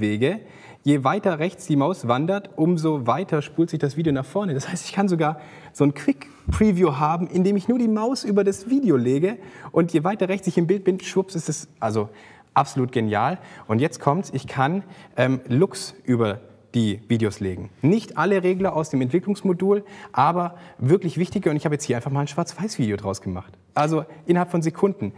Je 0.83 1.05
weiter 1.05 1.39
rechts 1.39 1.67
die 1.67 1.77
Maus 1.77 2.09
wandert, 2.09 2.51
umso 2.57 3.07
weiter 3.07 3.43
spult 3.43 3.69
sich 3.69 3.79
das 3.79 3.99
Video 3.99 4.13
nach 4.13 4.25
vorne. 4.25 4.55
Das 4.55 4.69
heißt, 4.69 4.87
ich 4.87 4.93
kann 4.93 5.09
sogar 5.09 5.39
so 5.73 5.85
ein 5.85 5.93
Quick-Preview 5.93 6.97
haben, 6.97 7.27
indem 7.27 7.57
ich 7.57 7.69
nur 7.69 7.79
die 7.79 7.89
Maus 7.89 8.25
über 8.25 8.45
das 8.45 8.71
Video 8.71 8.97
lege. 8.97 9.37
Und 9.73 9.93
je 9.93 10.05
weiter 10.05 10.29
rechts 10.31 10.47
ich 10.47 10.57
im 10.57 10.67
Bild 10.67 10.85
bin, 10.85 10.99
schwupps 10.99 11.35
ist 11.35 11.51
es 11.51 11.69
also 11.81 12.09
absolut 12.55 12.93
genial. 12.93 13.39
Und 13.69 13.81
jetzt 13.81 14.01
kommt's, 14.01 14.31
ich 14.33 14.47
kann 14.47 14.83
ähm, 15.19 15.41
Looks 15.49 15.95
über 16.05 16.41
die 16.75 17.01
Videos 17.09 17.41
legen. 17.41 17.69
Nicht 17.83 18.17
alle 18.17 18.43
Regler 18.43 18.75
aus 18.75 18.91
dem 18.91 19.03
Entwicklungsmodul, 19.03 19.85
aber 20.13 20.57
wirklich 20.79 21.19
wichtige. 21.19 21.51
Und 21.51 21.57
ich 21.57 21.65
habe 21.65 21.75
jetzt 21.75 21.85
hier 21.85 21.97
einfach 21.97 22.11
mal 22.11 22.21
ein 22.21 22.29
Schwarz-Weiß-Video 22.29 22.97
draus 22.97 23.21
gemacht. 23.21 23.59
Also 23.75 24.05
innerhalb 24.27 24.51
von 24.51 24.63
Sekunden. 24.63 25.13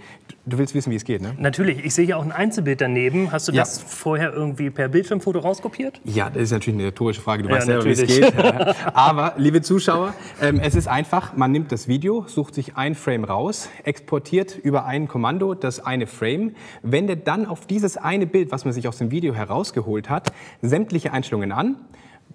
Du 0.45 0.59
willst 0.59 0.75
wissen, 0.75 0.91
wie 0.91 0.97
es 0.97 1.05
geht, 1.05 1.23
ne? 1.23 1.35
Natürlich, 1.39 1.85
ich 1.85 1.95
sehe 1.95 2.05
hier 2.05 2.19
auch 2.19 2.25
ein 2.25 2.33
Einzelbild 2.33 2.81
daneben. 2.81 3.31
Hast 3.31 3.49
du 3.49 3.53
Ja. 3.53 3.63
das 3.63 3.79
vorher 3.81 4.33
irgendwie 4.33 4.71
per 4.71 4.89
Bildschirmfoto 4.89 5.39
rauskopiert? 5.39 6.01
Ja, 6.05 6.31
das 6.31 6.45
ist 6.45 6.51
natürlich 6.53 6.79
eine 6.81 6.89
rhetorische 6.89 7.21
Frage. 7.21 7.45
Du 7.45 7.49
Ja, 7.49 7.57
weißt 7.57 7.67
selber, 7.67 7.85
wie 7.85 7.91
es 7.91 8.05
geht. 8.07 8.33
Aber, 8.95 9.35
liebe 9.37 9.63
Zuschauer, 9.63 10.15
ähm, 10.41 10.61
es 10.61 10.75
ist 10.75 10.89
einfach, 10.89 11.37
man 11.37 11.53
nimmt 11.53 11.71
das 11.73 11.87
Video, 11.89 12.25
sucht 12.27 12.55
sich 12.55 12.77
ein 12.77 12.95
Frame 12.95 13.25
raus, 13.25 13.69
exportiert 13.85 14.59
über 14.59 14.85
ein 14.85 15.07
Kommando 15.09 15.55
das 15.55 15.85
eine 15.85 16.07
Frame, 16.07 16.55
wendet 16.83 17.29
dann 17.29 17.47
auf 17.47 17.67
dieses 17.67 17.97
eine 17.97 18.27
Bild, 18.27 18.51
was 18.51 18.65
man 18.65 18.75
sich 18.75 18.89
aus 18.89 18.99
dem 18.99 19.11
Video 19.13 19.35
herausgeholt 19.35 20.11
hat, 20.11 20.33
sämtliche 20.61 21.13
Einstellungen 21.13 21.53
an, 21.53 21.77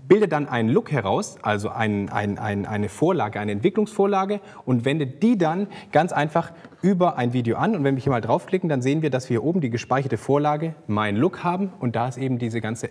bildet 0.07 0.31
dann 0.31 0.47
einen 0.47 0.69
Look 0.69 0.91
heraus, 0.91 1.37
also 1.41 1.69
ein, 1.69 2.09
ein, 2.09 2.37
ein, 2.37 2.65
eine 2.65 2.89
Vorlage, 2.89 3.39
eine 3.39 3.51
Entwicklungsvorlage 3.51 4.39
und 4.65 4.85
wendet 4.85 5.21
die 5.23 5.37
dann 5.37 5.67
ganz 5.91 6.11
einfach 6.11 6.51
über 6.81 7.17
ein 7.17 7.33
Video 7.33 7.57
an. 7.57 7.75
Und 7.75 7.83
wenn 7.83 7.95
wir 7.95 8.03
hier 8.03 8.11
mal 8.11 8.21
draufklicken, 8.21 8.69
dann 8.69 8.81
sehen 8.81 9.01
wir, 9.01 9.09
dass 9.09 9.29
wir 9.29 9.39
hier 9.39 9.43
oben 9.43 9.61
die 9.61 9.69
gespeicherte 9.69 10.17
Vorlage, 10.17 10.75
mein 10.87 11.15
Look 11.15 11.43
haben 11.43 11.71
und 11.79 11.95
da 11.95 12.07
ist 12.07 12.17
eben 12.17 12.37
diese 12.37 12.61
ganze 12.61 12.89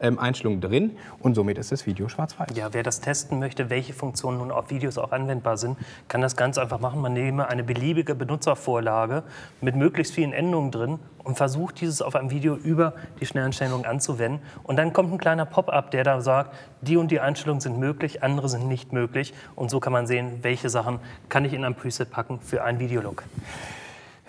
Schwarz-Weiß-Einstellung 0.00 0.60
drin 0.60 0.96
und 1.20 1.34
somit 1.34 1.58
ist 1.58 1.72
das 1.72 1.86
Video 1.86 2.08
schwarz-weiß. 2.08 2.56
Ja, 2.56 2.72
wer 2.72 2.82
das 2.82 3.00
testen 3.00 3.38
möchte, 3.38 3.70
welche 3.70 3.92
Funktionen 3.92 4.38
nun 4.38 4.50
auf 4.50 4.70
Videos 4.70 4.98
auch 4.98 5.12
anwendbar 5.12 5.56
sind, 5.56 5.76
kann 6.08 6.20
das 6.20 6.36
ganz 6.36 6.58
einfach 6.58 6.80
machen. 6.80 7.00
Man 7.00 7.12
nehme 7.12 7.48
eine 7.48 7.62
beliebige 7.62 8.14
Benutzervorlage 8.14 9.22
mit 9.60 9.76
möglichst 9.76 10.14
vielen 10.14 10.32
Endungen 10.32 10.70
drin 10.70 10.98
und 11.22 11.36
versucht, 11.36 11.80
dieses 11.80 12.02
auf 12.02 12.16
einem 12.16 12.30
Video 12.30 12.56
über 12.56 12.94
die 13.20 13.26
Schnelleinstellungen 13.26 13.86
anzuwenden. 13.86 14.40
Und 14.62 14.76
dann 14.76 14.92
kommt 14.92 15.12
ein 15.12 15.18
kleiner 15.18 15.44
Pop-up, 15.44 15.90
der 15.90 16.04
da 16.04 16.20
sagt, 16.20 16.54
die 16.80 16.96
und 16.96 17.10
die 17.10 17.20
Einstellungen 17.20 17.60
sind 17.60 17.78
möglich, 17.78 18.22
andere 18.22 18.48
sind 18.48 18.66
nicht 18.68 18.92
möglich. 18.92 19.34
Und 19.54 19.70
so 19.70 19.80
kann 19.80 19.92
man 19.92 20.06
sehen, 20.06 20.38
welche 20.42 20.70
Sachen 20.70 20.98
kann 21.28 21.44
ich 21.44 21.52
in 21.52 21.64
ein 21.64 21.74
Preset 21.74 22.10
packen 22.10 22.40
für 22.40 22.64
einen 22.64 22.78
Videolook. 22.78 23.24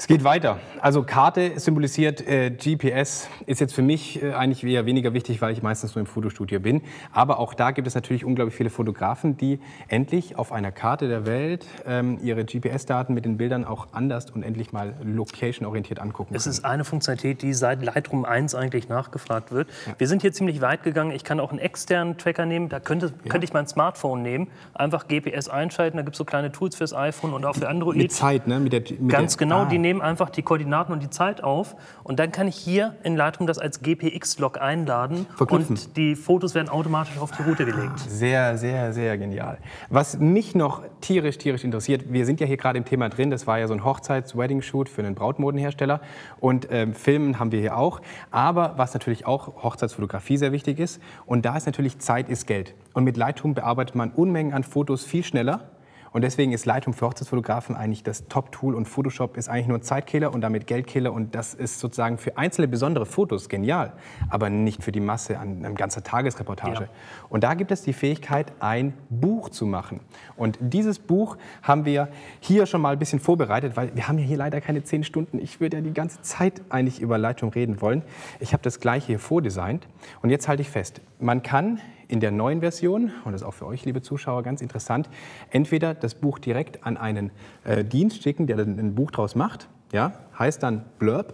Es 0.01 0.08
geht 0.08 0.24
weiter. 0.24 0.58
Also 0.79 1.03
Karte 1.03 1.60
symbolisiert 1.60 2.27
äh, 2.27 2.50
GPS, 2.50 3.29
ist 3.46 3.62
jetzt 3.62 3.75
für 3.75 3.84
mich 3.84 4.20
äh, 4.24 4.34
eigentlich 4.34 4.63
eher 4.63 4.88
weniger 4.88 5.13
wichtig, 5.13 5.43
weil 5.43 5.53
ich 5.53 5.62
meistens 5.62 5.93
nur 5.93 6.00
im 6.00 6.08
Fotostudio 6.08 6.60
bin. 6.60 6.81
Aber 7.12 7.38
auch 7.38 7.53
da 7.53 7.70
gibt 7.70 7.88
es 7.88 7.93
natürlich 7.93 8.25
unglaublich 8.25 8.55
viele 8.55 8.72
Fotografen, 8.72 9.38
die 9.38 9.60
endlich 9.89 10.39
auf 10.39 10.53
einer 10.53 10.72
Karte 10.72 11.08
der 11.08 11.27
Welt 11.27 11.67
ähm, 11.86 12.17
ihre 12.24 12.43
GPS-Daten 12.46 13.13
mit 13.13 13.25
den 13.25 13.38
Bildern 13.38 13.63
auch 13.63 13.89
anders 13.91 14.31
und 14.31 14.41
endlich 14.41 14.72
mal 14.74 14.96
location-orientiert 15.03 16.00
angucken 16.00 16.34
Es 16.34 16.46
können. 16.46 16.53
ist 16.53 16.65
eine 16.65 16.84
Funktionalität, 16.84 17.43
die 17.43 17.53
seit 17.53 17.86
Lightroom 17.86 18.25
1 18.25 18.55
eigentlich 18.55 18.89
nachgefragt 18.89 19.51
wird. 19.51 19.67
Wir 20.00 20.08
sind 20.08 20.24
hier 20.24 20.34
ziemlich 20.34 20.62
weit 20.62 20.81
gegangen. 20.81 21.12
Ich 21.12 21.24
kann 21.24 21.39
auch 21.39 21.51
einen 21.51 21.60
externen 21.60 22.17
Tracker 22.17 22.48
nehmen. 22.48 22.70
Da 22.70 22.79
könnte, 22.79 23.13
könnte 23.29 23.46
ich 23.46 23.53
mein 23.53 23.67
Smartphone 23.67 24.24
nehmen, 24.24 24.48
einfach 24.74 25.08
GPS 25.08 25.48
einschalten. 25.48 25.98
Da 25.98 26.01
gibt 26.01 26.15
es 26.15 26.17
so 26.17 26.25
kleine 26.25 26.51
Tools 26.51 26.75
fürs 26.75 26.91
iPhone 26.91 27.34
und 27.34 27.46
auch 27.46 27.55
für 27.55 27.70
Android. 27.70 27.98
Mit 27.98 28.12
Zeit, 28.12 28.48
ne? 28.48 28.60
Mit 28.60 28.74
der, 28.74 28.79
mit 29.00 29.10
Ganz 29.10 29.38
genau, 29.38 29.62
Ah. 29.62 29.65
die 29.65 29.77
nehmen 29.77 29.90
einfach 30.00 30.29
die 30.29 30.43
Koordinaten 30.43 30.93
und 30.93 31.01
die 31.01 31.10
Zeit 31.10 31.43
auf 31.43 31.75
und 32.03 32.19
dann 32.19 32.31
kann 32.31 32.48
ich 32.48 32.55
hier 32.55 32.95
in 33.03 33.15
Lightroom 33.15 33.48
das 33.48 33.57
als 33.57 33.81
GPX-Log 33.81 34.62
einladen 34.62 35.25
Verknüpfen. 35.36 35.75
und 35.75 35.98
die 35.98 36.15
Fotos 36.15 36.53
werden 36.53 36.69
automatisch 36.69 37.17
auf 37.17 37.31
die 37.31 37.41
Route 37.41 37.65
gelegt. 37.65 38.00
Sehr, 38.00 38.57
sehr, 38.57 38.93
sehr 38.93 39.17
genial. 39.17 39.57
Was 39.89 40.19
mich 40.19 40.53
noch 40.53 40.83
tierisch, 41.01 41.39
tierisch 41.39 41.63
interessiert, 41.63 42.13
wir 42.13 42.25
sind 42.25 42.39
ja 42.39 42.45
hier 42.45 42.57
gerade 42.57 42.77
im 42.77 42.86
Thema 42.86 43.10
drin, 43.10 43.31
das 43.31 43.48
war 43.48 43.57
ja 43.57 43.67
so 43.67 43.74
ein 43.74 43.83
Hochzeits-Wedding-Shoot 43.83 44.88
für 44.88 45.01
einen 45.01 45.15
Brautmodenhersteller 45.15 46.01
und 46.39 46.67
ähm, 46.69 46.93
Filmen 46.93 47.39
haben 47.39 47.51
wir 47.51 47.60
hier 47.60 47.75
auch. 47.75 48.01
Aber 48.29 48.75
was 48.77 48.93
natürlich 48.93 49.25
auch 49.25 49.63
Hochzeitsfotografie 49.63 50.38
sehr 50.38 50.51
wichtig 50.51 50.79
ist 50.79 51.01
und 51.25 51.43
da 51.45 51.57
ist 51.57 51.65
natürlich 51.65 51.98
Zeit 51.98 52.29
ist 52.29 52.45
Geld. 52.45 52.75
Und 52.93 53.03
mit 53.03 53.17
Lightroom 53.17 53.55
bearbeitet 53.55 53.95
man 53.95 54.12
Unmengen 54.12 54.53
an 54.53 54.63
Fotos 54.63 55.03
viel 55.03 55.24
schneller 55.24 55.71
Und 56.13 56.24
deswegen 56.24 56.51
ist 56.51 56.65
Lightroom 56.65 56.94
für 56.94 57.06
Hochzeitsfotografen 57.06 57.75
eigentlich 57.75 58.03
das 58.03 58.27
Top-Tool 58.27 58.75
und 58.75 58.86
Photoshop 58.86 59.38
ist 59.38 59.48
eigentlich 59.48 59.68
nur 59.68 59.77
ein 59.77 59.82
Zeitkiller 59.82 60.34
und 60.34 60.41
damit 60.41 60.68
Geldkiller. 60.68 61.13
Und 61.13 61.36
das 61.36 61.53
ist 61.53 61.80
sozusagen 61.80 62.18
für 62.18 62.38
einzelne 62.38 62.68
besondere 62.68 63.06
Fotos 63.06 63.48
genial, 63.48 63.94
aber 64.30 64.50
nicht 64.50 64.84
für 64.84 64.91
die 64.91 65.00
Masse 65.00 65.39
an 65.39 65.63
einer 65.63 65.74
ganzen 65.74 66.03
Tagesreportage. 66.03 66.84
Ja. 66.84 66.89
Und 67.30 67.44
da 67.44 67.53
gibt 67.53 67.72
es 67.72 67.82
die 67.82 67.94
Fähigkeit, 67.94 68.51
ein 68.60 68.94
Buch 69.10 69.50
zu 69.50 69.65
machen. 69.65 70.01
Und 70.36 70.58
dieses 70.60 71.00
Buch 71.00 71.38
haben 71.63 71.86
wir 71.86 72.10
hier 72.41 72.65
schon 72.65 72.82
mal 72.82 72.94
ein 72.94 73.00
bisschen 73.00 73.22
vorbereitet, 73.22 73.77
weil 73.77 73.96
wir 73.96 74.08
haben 74.08 74.18
ja 74.18 74.25
hier 74.25 74.38
leider 74.38 74.60
keine 74.60 74.84
zehn 74.84 75.06
Stunden. 75.06 75.39
Ich 75.39 75.62
würde 75.62 75.77
ja 75.77 75.84
die 75.84 75.94
ganze 75.94 76.22
Zeit 76.22 76.62
eigentlich 76.70 77.00
über 77.00 77.18
Lightroom 77.18 77.51
reden 77.51 77.80
wollen. 77.80 78.03
Ich 78.39 78.51
habe 78.51 78.63
das 78.63 78.82
gleiche 78.82 79.08
hier 79.08 79.20
vordesignt. 79.20 79.88
Und 80.22 80.30
jetzt 80.30 80.48
halte 80.50 80.62
ich 80.62 80.70
fest, 80.70 81.01
man 81.20 81.41
kann 81.41 81.80
in 82.12 82.20
der 82.20 82.32
neuen 82.32 82.60
Version, 82.60 83.12
und 83.24 83.32
das 83.32 83.41
ist 83.41 83.48
auch 83.48 83.53
für 83.53 83.65
euch, 83.65 83.86
liebe 83.86 84.01
Zuschauer, 84.01 84.44
ganz 84.44 84.62
interessant, 84.62 85.10
entweder 85.50 85.94
das 85.94 86.13
Buch 86.13 86.39
direkt 86.39 86.86
an 86.86 86.98
einen 86.98 87.32
äh, 87.63 87.86
Dienst 87.86 88.22
schicken, 88.22 88.48
der 88.48 88.58
dann 88.58 88.77
ein 88.77 88.96
Buch 88.96 89.12
draus 89.12 89.34
macht, 89.34 89.70
ja, 89.94 90.13
heißt 90.38 90.62
dann 90.62 90.84
Blurb, 91.00 91.34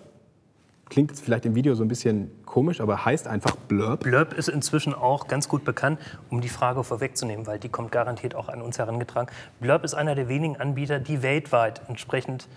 klingt 0.89 1.09
jetzt 1.09 1.21
vielleicht 1.21 1.45
im 1.47 1.55
Video 1.55 1.73
so 1.73 1.83
ein 1.83 1.87
bisschen 1.87 2.29
komisch, 2.45 2.79
aber 2.79 3.05
heißt 3.05 3.27
einfach 3.27 3.55
Blurb. 3.55 4.03
Blurb 4.03 4.33
ist 4.33 4.49
inzwischen 4.49 4.93
auch 4.93 5.27
ganz 5.27 5.49
gut 5.49 5.65
bekannt, 5.65 5.99
um 6.29 6.41
die 6.41 6.49
Frage 6.49 6.83
vorwegzunehmen, 6.83 7.47
weil 7.47 7.57
die 7.57 7.69
kommt 7.69 7.91
garantiert 7.91 8.35
auch 8.35 8.47
an 8.47 8.61
uns 8.61 8.77
herangetragen. 8.77 9.33
Blurb 9.59 9.83
ist 9.83 9.95
einer 9.95 10.13
der 10.13 10.29
wenigen 10.29 10.57
Anbieter, 10.57 10.99
die 10.99 11.23
weltweit 11.23 11.81
entsprechend 11.87 12.47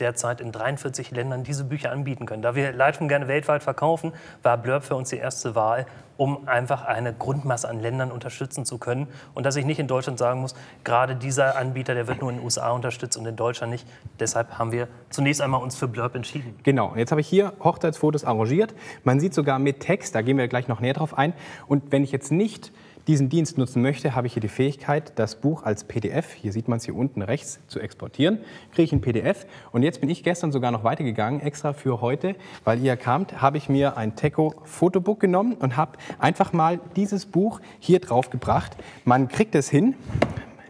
derzeit 0.00 0.40
in 0.40 0.52
43 0.52 1.10
Ländern 1.10 1.44
diese 1.44 1.64
Bücher 1.64 1.92
anbieten 1.92 2.26
können. 2.26 2.42
Da 2.42 2.54
wir 2.54 2.72
Lightroom 2.72 3.08
gerne 3.08 3.28
weltweit 3.28 3.62
verkaufen, 3.62 4.12
war 4.42 4.56
Blurb 4.56 4.84
für 4.84 4.94
uns 4.94 5.10
die 5.10 5.16
erste 5.16 5.54
Wahl, 5.54 5.86
um 6.16 6.48
einfach 6.48 6.84
eine 6.84 7.14
Grundmasse 7.14 7.68
an 7.68 7.80
Ländern 7.80 8.10
unterstützen 8.10 8.64
zu 8.64 8.78
können. 8.78 9.06
Und 9.34 9.46
dass 9.46 9.56
ich 9.56 9.64
nicht 9.64 9.78
in 9.78 9.86
Deutschland 9.86 10.18
sagen 10.18 10.40
muss, 10.40 10.54
gerade 10.84 11.14
dieser 11.14 11.56
Anbieter, 11.56 11.94
der 11.94 12.08
wird 12.08 12.20
nur 12.20 12.30
in 12.30 12.38
den 12.38 12.44
USA 12.44 12.72
unterstützt 12.72 13.16
und 13.16 13.26
in 13.26 13.36
Deutschland 13.36 13.70
nicht. 13.70 13.86
Deshalb 14.18 14.58
haben 14.58 14.72
wir 14.72 14.88
zunächst 15.10 15.40
einmal 15.40 15.62
uns 15.62 15.76
für 15.76 15.88
Blurb 15.88 16.14
entschieden. 16.14 16.58
Genau, 16.64 16.94
jetzt 16.96 17.12
habe 17.12 17.20
ich 17.20 17.28
hier 17.28 17.52
Hochzeitsfotos 17.62 18.24
arrangiert. 18.24 18.74
Man 19.04 19.20
sieht 19.20 19.32
sogar 19.32 19.58
mit 19.58 19.80
Text, 19.80 20.14
da 20.14 20.22
gehen 20.22 20.38
wir 20.38 20.48
gleich 20.48 20.66
noch 20.68 20.80
näher 20.80 20.94
drauf 20.94 21.16
ein. 21.16 21.32
Und 21.68 21.92
wenn 21.92 22.02
ich 22.02 22.10
jetzt 22.10 22.32
nicht 22.32 22.72
diesen 23.08 23.30
Dienst 23.30 23.58
nutzen 23.58 23.82
möchte, 23.82 24.14
habe 24.14 24.26
ich 24.26 24.34
hier 24.34 24.42
die 24.42 24.48
Fähigkeit, 24.48 25.12
das 25.16 25.36
Buch 25.36 25.62
als 25.62 25.84
PDF, 25.84 26.32
hier 26.34 26.52
sieht 26.52 26.68
man 26.68 26.76
es 26.76 26.84
hier 26.84 26.94
unten 26.94 27.22
rechts, 27.22 27.58
zu 27.66 27.80
exportieren. 27.80 28.38
Kriege 28.72 28.84
ich 28.84 28.92
ein 28.92 29.00
PDF. 29.00 29.46
Und 29.72 29.82
jetzt 29.82 30.00
bin 30.00 30.10
ich 30.10 30.22
gestern 30.22 30.52
sogar 30.52 30.70
noch 30.70 30.84
weitergegangen, 30.84 31.40
extra 31.40 31.72
für 31.72 32.02
heute, 32.02 32.36
weil 32.64 32.80
ihr 32.84 32.96
kamt, 32.96 33.40
habe 33.40 33.56
ich 33.56 33.70
mir 33.70 33.96
ein 33.96 34.14
Teco 34.14 34.54
Fotobook 34.64 35.20
genommen 35.20 35.54
und 35.54 35.76
habe 35.76 35.98
einfach 36.18 36.52
mal 36.52 36.78
dieses 36.96 37.24
Buch 37.24 37.60
hier 37.80 37.98
drauf 37.98 38.28
gebracht. 38.28 38.76
Man 39.04 39.28
kriegt 39.28 39.54
es 39.54 39.70
hin, 39.70 39.94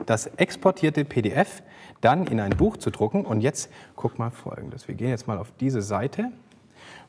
das 0.07 0.27
exportierte 0.27 1.05
PDF 1.05 1.63
dann 2.01 2.27
in 2.29 2.39
ein 2.41 2.57
Buch 2.57 2.77
zu 2.77 2.91
drucken. 2.91 3.25
Und 3.27 3.41
jetzt 3.41 3.71
guck 3.97 4.19
mal 4.19 4.31
folgendes. 4.31 4.87
Wir 4.87 4.95
gehen 4.95 5.09
jetzt 5.09 5.27
mal 5.27 5.39
auf 5.39 5.53
diese 5.59 5.83
Seite. 5.83 6.31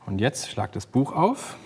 Und 0.06 0.20
jetzt 0.20 0.50
schlag 0.50 0.72
das 0.72 0.86
Buch 0.86 1.14
auf. 1.14 1.56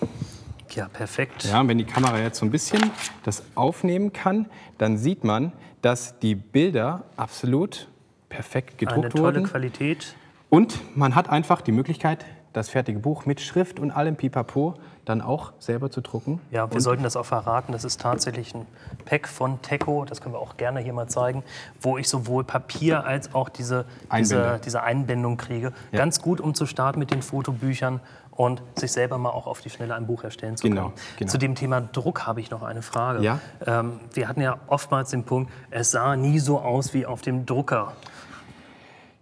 Ja, 0.74 0.88
perfekt. 0.88 1.44
Ja, 1.44 1.66
wenn 1.66 1.78
die 1.78 1.84
Kamera 1.84 2.18
jetzt 2.18 2.38
so 2.38 2.46
ein 2.46 2.50
bisschen 2.50 2.90
das 3.22 3.42
aufnehmen 3.54 4.12
kann, 4.12 4.46
dann 4.78 4.98
sieht 4.98 5.24
man, 5.24 5.52
dass 5.82 6.18
die 6.18 6.34
Bilder 6.34 7.04
absolut 7.16 7.88
perfekt 8.28 8.78
gedruckt 8.78 9.04
Eine 9.04 9.08
tolle 9.10 9.24
wurden. 9.24 9.44
Qualität. 9.44 10.16
Und 10.50 10.96
man 10.96 11.14
hat 11.14 11.30
einfach 11.30 11.60
die 11.60 11.72
Möglichkeit, 11.72 12.24
das 12.52 12.68
fertige 12.68 13.00
Buch 13.00 13.26
mit 13.26 13.40
Schrift 13.40 13.80
und 13.80 13.90
allem 13.90 14.16
Pipapo 14.16 14.74
dann 15.04 15.20
auch 15.20 15.52
selber 15.58 15.90
zu 15.90 16.00
drucken. 16.00 16.40
Ja, 16.50 16.70
wir 16.70 16.76
und 16.76 16.80
sollten 16.80 17.02
das 17.02 17.16
auch 17.16 17.26
verraten. 17.26 17.72
Das 17.72 17.84
ist 17.84 18.00
tatsächlich 18.00 18.54
ein 18.54 18.66
Pack 19.04 19.28
von 19.28 19.60
Teco, 19.60 20.04
das 20.04 20.20
können 20.20 20.34
wir 20.34 20.38
auch 20.38 20.56
gerne 20.56 20.80
hier 20.80 20.92
mal 20.92 21.08
zeigen, 21.08 21.42
wo 21.80 21.98
ich 21.98 22.08
sowohl 22.08 22.44
Papier 22.44 23.04
als 23.04 23.34
auch 23.34 23.48
diese, 23.48 23.84
diese, 24.16 24.60
diese 24.64 24.82
Einbindung 24.82 25.36
kriege. 25.36 25.72
Ja. 25.92 25.98
Ganz 25.98 26.22
gut, 26.22 26.40
um 26.40 26.54
zu 26.54 26.66
starten 26.66 26.98
mit 26.98 27.10
den 27.10 27.22
Fotobüchern 27.22 28.00
und 28.36 28.62
sich 28.74 28.92
selber 28.92 29.18
mal 29.18 29.30
auch 29.30 29.46
auf 29.46 29.60
die 29.60 29.70
Schnelle 29.70 29.94
ein 29.94 30.06
Buch 30.06 30.24
erstellen 30.24 30.56
zu 30.56 30.68
genau, 30.68 30.82
können. 30.82 30.94
Genau. 31.18 31.30
Zu 31.30 31.38
dem 31.38 31.54
Thema 31.54 31.80
Druck 31.80 32.26
habe 32.26 32.40
ich 32.40 32.50
noch 32.50 32.62
eine 32.62 32.82
Frage. 32.82 33.22
Ja? 33.22 33.40
Ähm, 33.66 34.00
wir 34.12 34.28
hatten 34.28 34.40
ja 34.40 34.58
oftmals 34.66 35.10
den 35.10 35.24
Punkt, 35.24 35.52
es 35.70 35.90
sah 35.90 36.16
nie 36.16 36.38
so 36.38 36.60
aus 36.60 36.94
wie 36.94 37.06
auf 37.06 37.22
dem 37.22 37.46
Drucker. 37.46 37.92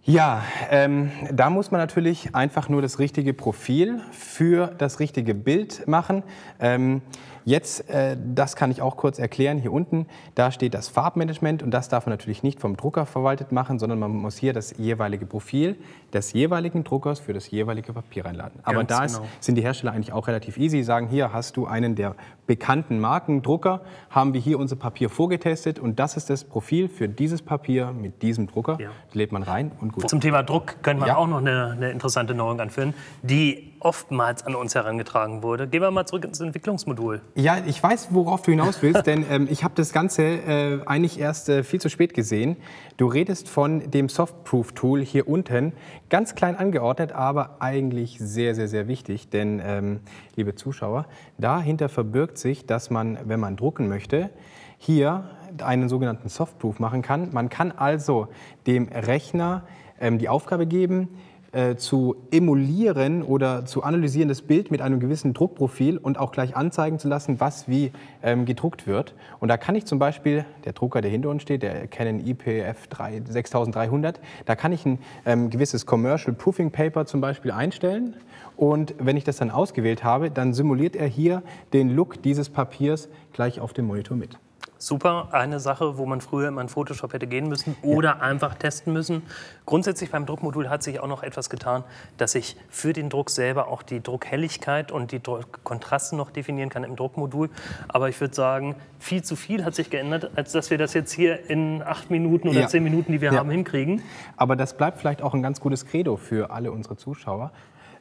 Ja, 0.05 0.43
ähm, 0.69 1.11
da 1.31 1.49
muss 1.49 1.71
man 1.71 1.79
natürlich 1.79 2.35
einfach 2.35 2.67
nur 2.67 2.81
das 2.81 2.99
richtige 2.99 3.33
Profil 3.33 4.01
für 4.11 4.67
das 4.77 4.99
richtige 4.99 5.33
Bild 5.33 5.87
machen. 5.87 6.23
Ähm, 6.59 7.01
Jetzt, 7.45 7.89
äh, 7.89 8.15
das 8.23 8.55
kann 8.55 8.71
ich 8.71 8.81
auch 8.81 8.95
kurz 8.95 9.19
erklären, 9.19 9.57
hier 9.57 9.73
unten, 9.73 10.05
da 10.35 10.51
steht 10.51 10.73
das 10.73 10.87
Farbmanagement 10.87 11.61
und 11.61 11.71
das 11.71 11.89
darf 11.89 12.05
man 12.05 12.13
natürlich 12.13 12.43
nicht 12.43 12.59
vom 12.59 12.77
Drucker 12.77 13.05
verwaltet 13.05 13.51
machen, 13.51 13.79
sondern 13.79 13.99
man 13.99 14.11
muss 14.11 14.37
hier 14.37 14.53
das 14.53 14.75
jeweilige 14.77 15.25
Profil 15.25 15.75
des 16.13 16.31
jeweiligen 16.33 16.83
Druckers 16.83 17.19
für 17.19 17.33
das 17.33 17.51
jeweilige 17.51 17.93
Papier 17.93 18.25
reinladen. 18.25 18.59
Aber 18.63 18.83
da 18.83 19.05
genau. 19.05 19.25
sind 19.39 19.55
die 19.55 19.61
Hersteller 19.61 19.91
eigentlich 19.91 20.13
auch 20.13 20.27
relativ 20.27 20.57
easy. 20.57 20.77
Sie 20.77 20.83
sagen, 20.83 21.07
hier 21.07 21.33
hast 21.33 21.57
du 21.57 21.65
einen 21.65 21.95
der 21.95 22.15
bekannten 22.47 22.99
Marken 22.99 23.41
Drucker, 23.41 23.81
haben 24.09 24.33
wir 24.33 24.41
hier 24.41 24.59
unser 24.59 24.75
Papier 24.75 25.09
vorgetestet 25.09 25.79
und 25.79 25.99
das 25.99 26.17
ist 26.17 26.29
das 26.29 26.43
Profil 26.43 26.89
für 26.89 27.07
dieses 27.07 27.41
Papier 27.41 27.91
mit 27.91 28.21
diesem 28.21 28.47
Drucker. 28.47 28.77
Ja. 28.79 28.89
Das 29.07 29.15
lädt 29.15 29.31
man 29.31 29.43
rein 29.43 29.71
und 29.79 29.93
gut. 29.93 30.09
Zum 30.09 30.21
Thema 30.21 30.43
Druck 30.43 30.81
könnte 30.81 31.01
man 31.01 31.09
ja. 31.09 31.17
auch 31.17 31.27
noch 31.27 31.37
eine, 31.37 31.71
eine 31.71 31.91
interessante 31.91 32.33
Neuerung 32.33 32.59
anführen, 32.59 32.93
die 33.21 33.72
oftmals 33.83 34.45
an 34.45 34.55
uns 34.55 34.75
herangetragen 34.75 35.43
wurde. 35.43 35.67
Gehen 35.67 35.81
wir 35.81 35.91
mal 35.91 36.05
zurück 36.05 36.25
ins 36.25 36.39
Entwicklungsmodul. 36.39 37.21
Ja, 37.35 37.57
ich 37.65 37.81
weiß, 37.81 38.09
worauf 38.11 38.41
du 38.41 38.51
hinaus 38.51 38.81
willst, 38.81 39.05
denn 39.07 39.25
ähm, 39.29 39.47
ich 39.49 39.63
habe 39.63 39.73
das 39.75 39.93
Ganze 39.93 40.23
äh, 40.23 40.79
eigentlich 40.85 41.19
erst 41.19 41.49
äh, 41.49 41.63
viel 41.63 41.81
zu 41.81 41.89
spät 41.89 42.13
gesehen. 42.13 42.57
Du 42.97 43.07
redest 43.07 43.49
von 43.49 43.91
dem 43.91 44.09
Softproof-Tool 44.09 45.01
hier 45.01 45.27
unten, 45.27 45.73
ganz 46.09 46.35
klein 46.35 46.55
angeordnet, 46.55 47.11
aber 47.11 47.57
eigentlich 47.59 48.17
sehr, 48.19 48.55
sehr, 48.55 48.67
sehr 48.67 48.87
wichtig, 48.87 49.29
denn, 49.29 49.61
ähm, 49.63 49.99
liebe 50.35 50.55
Zuschauer, 50.55 51.05
dahinter 51.37 51.89
verbirgt 51.89 52.37
sich, 52.37 52.65
dass 52.65 52.89
man, 52.89 53.17
wenn 53.25 53.39
man 53.39 53.55
drucken 53.55 53.87
möchte, 53.87 54.29
hier 54.77 55.29
einen 55.61 55.87
sogenannten 55.89 56.29
Softproof 56.29 56.79
machen 56.79 57.01
kann. 57.01 57.29
Man 57.31 57.49
kann 57.49 57.71
also 57.71 58.27
dem 58.67 58.87
Rechner 58.87 59.63
ähm, 59.99 60.17
die 60.17 60.29
Aufgabe 60.29 60.65
geben, 60.65 61.09
äh, 61.53 61.75
zu 61.75 62.15
emulieren 62.31 63.21
oder 63.21 63.65
zu 63.65 63.83
analysieren 63.83 64.27
das 64.27 64.41
Bild 64.41 64.71
mit 64.71 64.81
einem 64.81 64.99
gewissen 64.99 65.33
Druckprofil 65.33 65.97
und 65.97 66.17
auch 66.19 66.31
gleich 66.31 66.55
anzeigen 66.55 66.99
zu 66.99 67.07
lassen, 67.07 67.39
was 67.39 67.67
wie 67.67 67.91
ähm, 68.23 68.45
gedruckt 68.45 68.87
wird. 68.87 69.13
Und 69.39 69.49
da 69.49 69.57
kann 69.57 69.75
ich 69.75 69.85
zum 69.85 69.99
Beispiel, 69.99 70.45
der 70.65 70.73
Drucker, 70.73 71.01
der 71.01 71.11
hinter 71.11 71.29
uns 71.29 71.43
steht, 71.43 71.61
der 71.61 71.87
Canon 71.87 72.19
IPF 72.25 72.87
3, 72.87 73.21
6300, 73.29 74.19
da 74.45 74.55
kann 74.55 74.71
ich 74.71 74.85
ein 74.85 74.99
ähm, 75.25 75.49
gewisses 75.49 75.85
Commercial 75.85 76.33
Proofing 76.33 76.71
Paper 76.71 77.05
zum 77.05 77.21
Beispiel 77.21 77.51
einstellen. 77.51 78.15
Und 78.57 78.95
wenn 78.99 79.15
ich 79.15 79.23
das 79.23 79.37
dann 79.37 79.51
ausgewählt 79.51 80.03
habe, 80.03 80.31
dann 80.31 80.53
simuliert 80.53 80.95
er 80.95 81.07
hier 81.07 81.43
den 81.71 81.89
Look 81.89 82.21
dieses 82.21 82.49
Papiers 82.49 83.09
gleich 83.31 83.59
auf 83.59 83.73
dem 83.73 83.85
Monitor 83.85 84.17
mit 84.17 84.37
super. 84.85 85.29
Eine 85.31 85.59
Sache, 85.59 85.97
wo 85.97 86.05
man 86.05 86.21
früher 86.21 86.47
immer 86.49 86.61
in 86.61 86.69
Photoshop 86.69 87.13
hätte 87.13 87.27
gehen 87.27 87.47
müssen 87.47 87.75
oder 87.81 88.09
ja. 88.09 88.19
einfach 88.19 88.55
testen 88.55 88.93
müssen. 88.93 89.23
Grundsätzlich 89.65 90.11
beim 90.11 90.25
Druckmodul 90.25 90.69
hat 90.69 90.83
sich 90.83 90.99
auch 90.99 91.07
noch 91.07 91.23
etwas 91.23 91.49
getan, 91.49 91.83
dass 92.17 92.35
ich 92.35 92.55
für 92.69 92.93
den 92.93 93.09
Druck 93.09 93.29
selber 93.29 93.67
auch 93.67 93.83
die 93.83 94.01
Druckhelligkeit 94.01 94.91
und 94.91 95.11
die 95.11 95.21
Kontraste 95.63 96.15
noch 96.15 96.31
definieren 96.31 96.69
kann 96.69 96.83
im 96.83 96.95
Druckmodul. 96.95 97.49
Aber 97.87 98.09
ich 98.09 98.19
würde 98.19 98.35
sagen, 98.35 98.75
viel 98.99 99.23
zu 99.23 99.35
viel 99.35 99.63
hat 99.65 99.75
sich 99.75 99.89
geändert, 99.89 100.31
als 100.35 100.51
dass 100.51 100.69
wir 100.69 100.77
das 100.77 100.93
jetzt 100.93 101.11
hier 101.11 101.49
in 101.49 101.81
acht 101.81 102.09
Minuten 102.09 102.49
oder 102.49 102.61
ja. 102.61 102.67
zehn 102.67 102.83
Minuten, 102.83 103.11
die 103.11 103.21
wir 103.21 103.31
ja. 103.31 103.39
haben, 103.39 103.49
hinkriegen. 103.49 104.01
Aber 104.37 104.55
das 104.55 104.75
bleibt 104.75 104.99
vielleicht 104.99 105.21
auch 105.21 105.33
ein 105.33 105.41
ganz 105.41 105.59
gutes 105.59 105.85
Credo 105.85 106.17
für 106.17 106.51
alle 106.51 106.71
unsere 106.71 106.97
Zuschauer. 106.97 107.51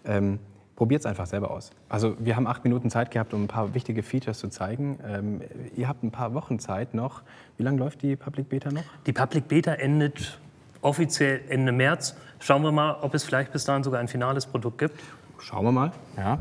Ähm, 0.04 0.40
probiert 0.76 1.00
es 1.00 1.06
einfach 1.06 1.26
selber 1.26 1.50
aus. 1.50 1.70
Also 1.88 2.16
wir 2.18 2.36
haben 2.36 2.46
acht 2.46 2.64
Minuten 2.64 2.90
Zeit 2.90 3.10
gehabt, 3.10 3.34
um 3.34 3.44
ein 3.44 3.48
paar 3.48 3.74
wichtige 3.74 4.02
Features 4.02 4.38
zu 4.38 4.48
zeigen. 4.48 4.98
Ähm, 5.06 5.40
ihr 5.76 5.88
habt 5.88 6.02
ein 6.02 6.10
paar 6.10 6.34
Wochen 6.34 6.58
Zeit 6.58 6.94
noch. 6.94 7.22
Wie 7.56 7.62
lange 7.62 7.78
läuft 7.78 8.02
die 8.02 8.16
Public 8.16 8.48
Beta 8.48 8.70
noch? 8.70 8.84
Die 9.06 9.12
Public 9.12 9.48
Beta 9.48 9.74
endet 9.74 10.38
offiziell 10.80 11.40
Ende 11.48 11.72
März. 11.72 12.16
Schauen 12.38 12.62
wir 12.62 12.72
mal, 12.72 12.96
ob 13.02 13.14
es 13.14 13.24
vielleicht 13.24 13.52
bis 13.52 13.64
dahin 13.64 13.84
sogar 13.84 14.00
ein 14.00 14.08
finales 14.08 14.46
Produkt 14.46 14.78
gibt. 14.78 15.00
Schauen 15.38 15.64
wir 15.64 15.72
mal, 15.72 15.92
ja. 16.16 16.38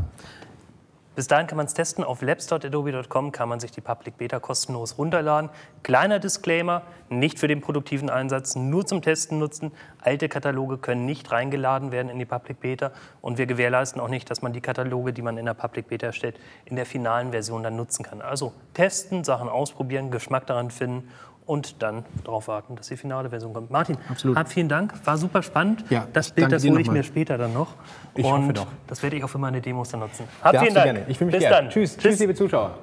Bis 1.14 1.28
dahin 1.28 1.46
kann 1.46 1.58
man 1.58 1.66
es 1.66 1.74
testen. 1.74 2.06
Auf 2.06 2.22
labs.adobe.com 2.22 3.34
kann 3.34 3.50
man 3.50 3.60
sich 3.60 3.72
die 3.72 3.82
Public 3.82 4.18
Beta 4.18 4.40
kostenlos 4.40 4.98
runterladen. 4.98 5.50
Kleiner 5.84 6.20
Disclaimer, 6.20 6.84
nicht 7.10 7.38
für 7.38 7.50
den 7.50 7.60
produktiven 7.60 8.10
Einsatz, 8.10 8.56
nur 8.56 8.86
zum 8.86 9.02
Testen 9.02 9.38
nutzen. 9.38 9.74
Alte 10.00 10.30
Kataloge 10.30 10.78
können 10.78 11.06
nicht 11.06 11.30
reingeladen 11.32 11.92
werden 11.92 12.10
in 12.10 12.18
die 12.18 12.26
Public 12.26 12.62
Beta 12.62 12.92
und 13.20 13.38
wir 13.38 13.46
gewährleisten 13.46 14.02
auch 14.02 14.08
nicht, 14.08 14.30
dass 14.30 14.42
man 14.42 14.54
die 14.54 14.62
Kataloge, 14.62 15.12
die 15.12 15.22
man 15.22 15.38
in 15.38 15.46
der 15.46 15.54
Public 15.54 15.90
Beta 15.90 16.08
erstellt, 16.08 16.40
in 16.64 16.78
der 16.78 16.86
finalen 16.86 17.32
Version 17.32 17.62
dann 17.62 17.76
nutzen 17.76 18.04
kann. 18.04 18.22
Also 18.22 18.54
testen, 18.74 19.26
Sachen 19.26 19.50
ausprobieren, 19.50 20.12
Geschmack 20.12 20.48
daran 20.48 20.72
finden 20.72 21.10
und 21.52 21.82
dann 21.82 22.06
darauf 22.24 22.48
warten, 22.48 22.78
dass 22.78 22.88
die 22.88 22.96
finale 22.96 23.30
Version 23.30 23.52
kommt. 23.52 23.72
Martin, 23.72 23.98
Absolut. 24.08 24.38
Hab 24.38 24.48
vielen 24.48 24.70
Dank, 24.70 24.94
war 25.04 25.18
super 25.18 25.44
spannend. 25.44 25.84
Ja, 25.90 26.08
das 26.14 26.32
Bild, 26.32 26.50
das 26.50 26.66
hole 26.66 26.80
ich 26.80 26.90
mir 26.90 27.04
später 27.04 27.38
dann 27.38 27.54
noch. 27.54 27.76
Ich 28.16 28.24
und 28.24 28.32
hoffe 28.32 28.54
doch. 28.54 28.68
Das 28.88 29.04
werde 29.04 29.18
ich 29.18 29.24
auch 29.26 29.30
für 29.30 29.38
meine 29.38 29.60
Demos 29.60 29.90
dann 29.90 30.00
nutzen. 30.00 30.24
Hab 30.42 30.58
vielen 30.58 30.74
Dank. 30.74 30.86
Gerne. 30.86 31.06
Ich 31.10 31.20
mich 31.20 31.32
Bis 31.32 31.42
gerne. 31.42 31.56
dann. 31.58 31.70
Tschüss. 31.70 31.98
Tschüss, 31.98 32.20
liebe 32.20 32.34
Zuschauer. 32.36 32.80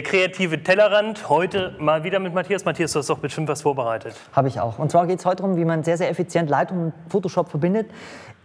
Der 0.00 0.08
kreative 0.08 0.62
Tellerrand, 0.62 1.28
heute 1.28 1.76
mal 1.78 2.04
wieder 2.04 2.20
mit 2.20 2.32
Matthias. 2.32 2.64
Matthias, 2.64 2.92
du 2.92 3.00
hast 3.00 3.10
doch 3.10 3.18
bestimmt 3.18 3.48
was 3.48 3.60
vorbereitet. 3.60 4.14
Habe 4.32 4.48
ich 4.48 4.58
auch. 4.58 4.78
Und 4.78 4.90
zwar 4.90 5.06
geht 5.06 5.18
es 5.18 5.26
heute 5.26 5.42
darum, 5.42 5.58
wie 5.58 5.64
man 5.66 5.84
sehr, 5.84 5.98
sehr 5.98 6.08
effizient 6.08 6.48
Lightroom 6.48 6.84
und 6.84 6.92
Photoshop 7.10 7.50
verbindet 7.50 7.90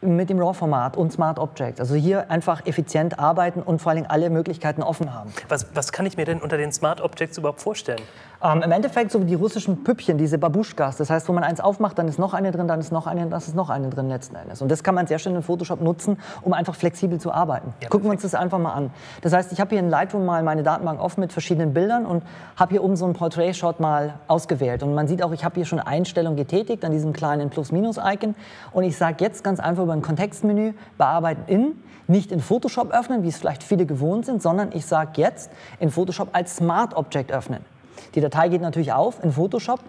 mit 0.06 0.30
dem 0.30 0.40
RAW-Format 0.40 0.98
und 0.98 1.12
Smart 1.12 1.40
Objects. 1.40 1.80
Also 1.80 1.96
hier 1.96 2.30
einfach 2.30 2.66
effizient 2.66 3.20
arbeiten 3.20 3.62
und 3.62 3.82
vor 3.82 3.92
allem 3.92 4.06
alle 4.08 4.30
Möglichkeiten 4.30 4.84
offen 4.84 5.14
haben. 5.14 5.32
Was, 5.50 5.68
was 5.74 5.92
kann 5.92 6.06
ich 6.06 6.18
mir 6.18 6.26
denn 6.26 6.42
unter 6.42 6.58
den 6.58 6.72
Smart 6.72 7.02
Objects 7.02 7.38
überhaupt 7.38 7.62
vorstellen? 7.62 8.02
Ähm, 8.44 8.62
Im 8.62 8.72
Endeffekt 8.72 9.12
so 9.12 9.22
wie 9.22 9.26
die 9.26 9.34
russischen 9.34 9.84
Püppchen, 9.84 10.18
diese 10.18 10.38
Babuschkas. 10.38 10.98
Das 10.98 11.10
heißt, 11.10 11.28
wo 11.28 11.34
man 11.34 11.44
eins 11.44 11.60
aufmacht, 11.60 11.98
dann 11.98 12.08
ist 12.08 12.20
noch 12.20 12.34
eine 12.34 12.52
drin, 12.52 12.68
dann 12.68 12.80
ist 12.80 12.92
noch 12.92 13.08
eine, 13.08 13.26
dann 13.26 13.40
ist 13.40 13.56
noch 13.56 13.70
eine 13.70 13.90
drin 13.90 14.08
letzten 14.10 14.36
Endes. 14.36 14.62
Und 14.62 14.70
das 14.70 14.84
kann 14.84 14.94
man 14.94 15.08
sehr 15.08 15.20
schön 15.20 15.36
in 15.36 15.42
Photoshop 15.42 15.82
nutzen, 15.82 16.18
um 16.42 16.54
einfach 16.54 16.76
flexibel 16.76 17.20
zu 17.20 17.32
arbeiten. 17.32 17.74
Ja, 17.82 17.90
Gucken 17.90 18.08
wir 18.08 18.12
uns 18.12 18.22
das 18.22 18.36
einfach 18.36 18.60
mal 18.60 18.74
an. 18.74 18.92
Das 19.22 19.34
heißt, 19.34 19.52
ich 19.52 19.60
habe 19.60 19.72
hier 19.72 19.80
in 19.80 19.90
Lightroom 19.90 20.26
mal 20.26 20.44
meine 20.44 20.64
Datenbank 20.64 21.02
offen 21.02 21.22
mit 21.22 21.32
verschiedenen 21.32 21.74
Bildern 21.74 22.06
und 22.06 22.24
habe 22.56 22.72
hier 22.72 22.84
oben 22.84 22.96
so 22.96 23.06
einen 23.06 23.16
Portrait-Shot 23.16 23.80
mal 23.80 24.16
ausgewählt. 24.28 24.84
Und 24.84 24.94
man 24.94 25.08
sieht 25.08 25.24
auch, 25.24 25.32
ich 25.32 25.44
habe 25.44 25.56
hier 25.56 25.66
schon 25.66 25.80
Einstellungen 25.80 26.38
getätigt 26.38 26.86
an 26.86 26.92
diesem 26.92 27.14
kleinen 27.14 27.50
Plus-Minus-Icon. 27.50 28.36
Und 28.74 28.84
ich 28.84 28.96
sage 28.96 29.18
jetzt 29.22 29.44
ganz 29.44 29.60
einfach 29.60 29.84
über 29.84 29.94
ein 29.96 30.02
Kontextmenü, 30.02 30.74
bearbeiten 30.98 31.44
in, 31.48 31.84
nicht 32.08 32.32
in 32.32 32.40
Photoshop 32.40 32.92
öffnen, 32.92 33.24
wie 33.24 33.30
es 33.30 33.38
vielleicht 33.38 33.64
viele 33.64 33.86
gewohnt 33.86 34.25
sind, 34.25 34.42
sondern 34.42 34.72
ich 34.74 34.86
sage 34.86 35.14
jetzt 35.16 35.52
in 35.80 35.90
Photoshop 35.90 36.30
als 36.34 36.58
Smart 36.58 36.96
Object 36.96 37.32
öffnen. 37.32 37.66
Die 38.14 38.22
Datei 38.22 38.50
geht 38.50 38.62
natürlich 38.62 38.94
auf 38.94 39.24
in 39.24 39.32
Photoshop, 39.32 39.80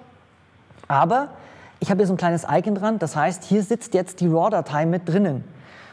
aber 0.89 1.29
ich 1.79 1.91
habe 1.91 1.99
hier 1.99 2.07
so 2.07 2.15
ein 2.15 2.17
kleines 2.17 2.47
Icon 2.51 2.75
dran, 2.75 2.99
das 2.99 3.17
heißt, 3.17 3.45
hier 3.45 3.63
sitzt 3.63 3.93
jetzt 3.95 4.21
die 4.21 4.29
RAW-Datei 4.29 4.87
mit 4.87 5.09
drinnen. 5.09 5.45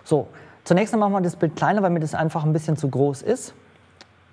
So, 0.04 0.28
zunächst 0.64 0.96
machen 0.96 1.12
wir 1.12 1.22
das 1.22 1.36
Bild 1.36 1.56
kleiner, 1.56 1.82
weil 1.82 1.90
mir 1.90 2.00
das 2.00 2.16
einfach 2.16 2.46
ein 2.46 2.54
bisschen 2.54 2.78
zu 2.78 2.88
groß 2.88 3.22
ist. 3.22 3.54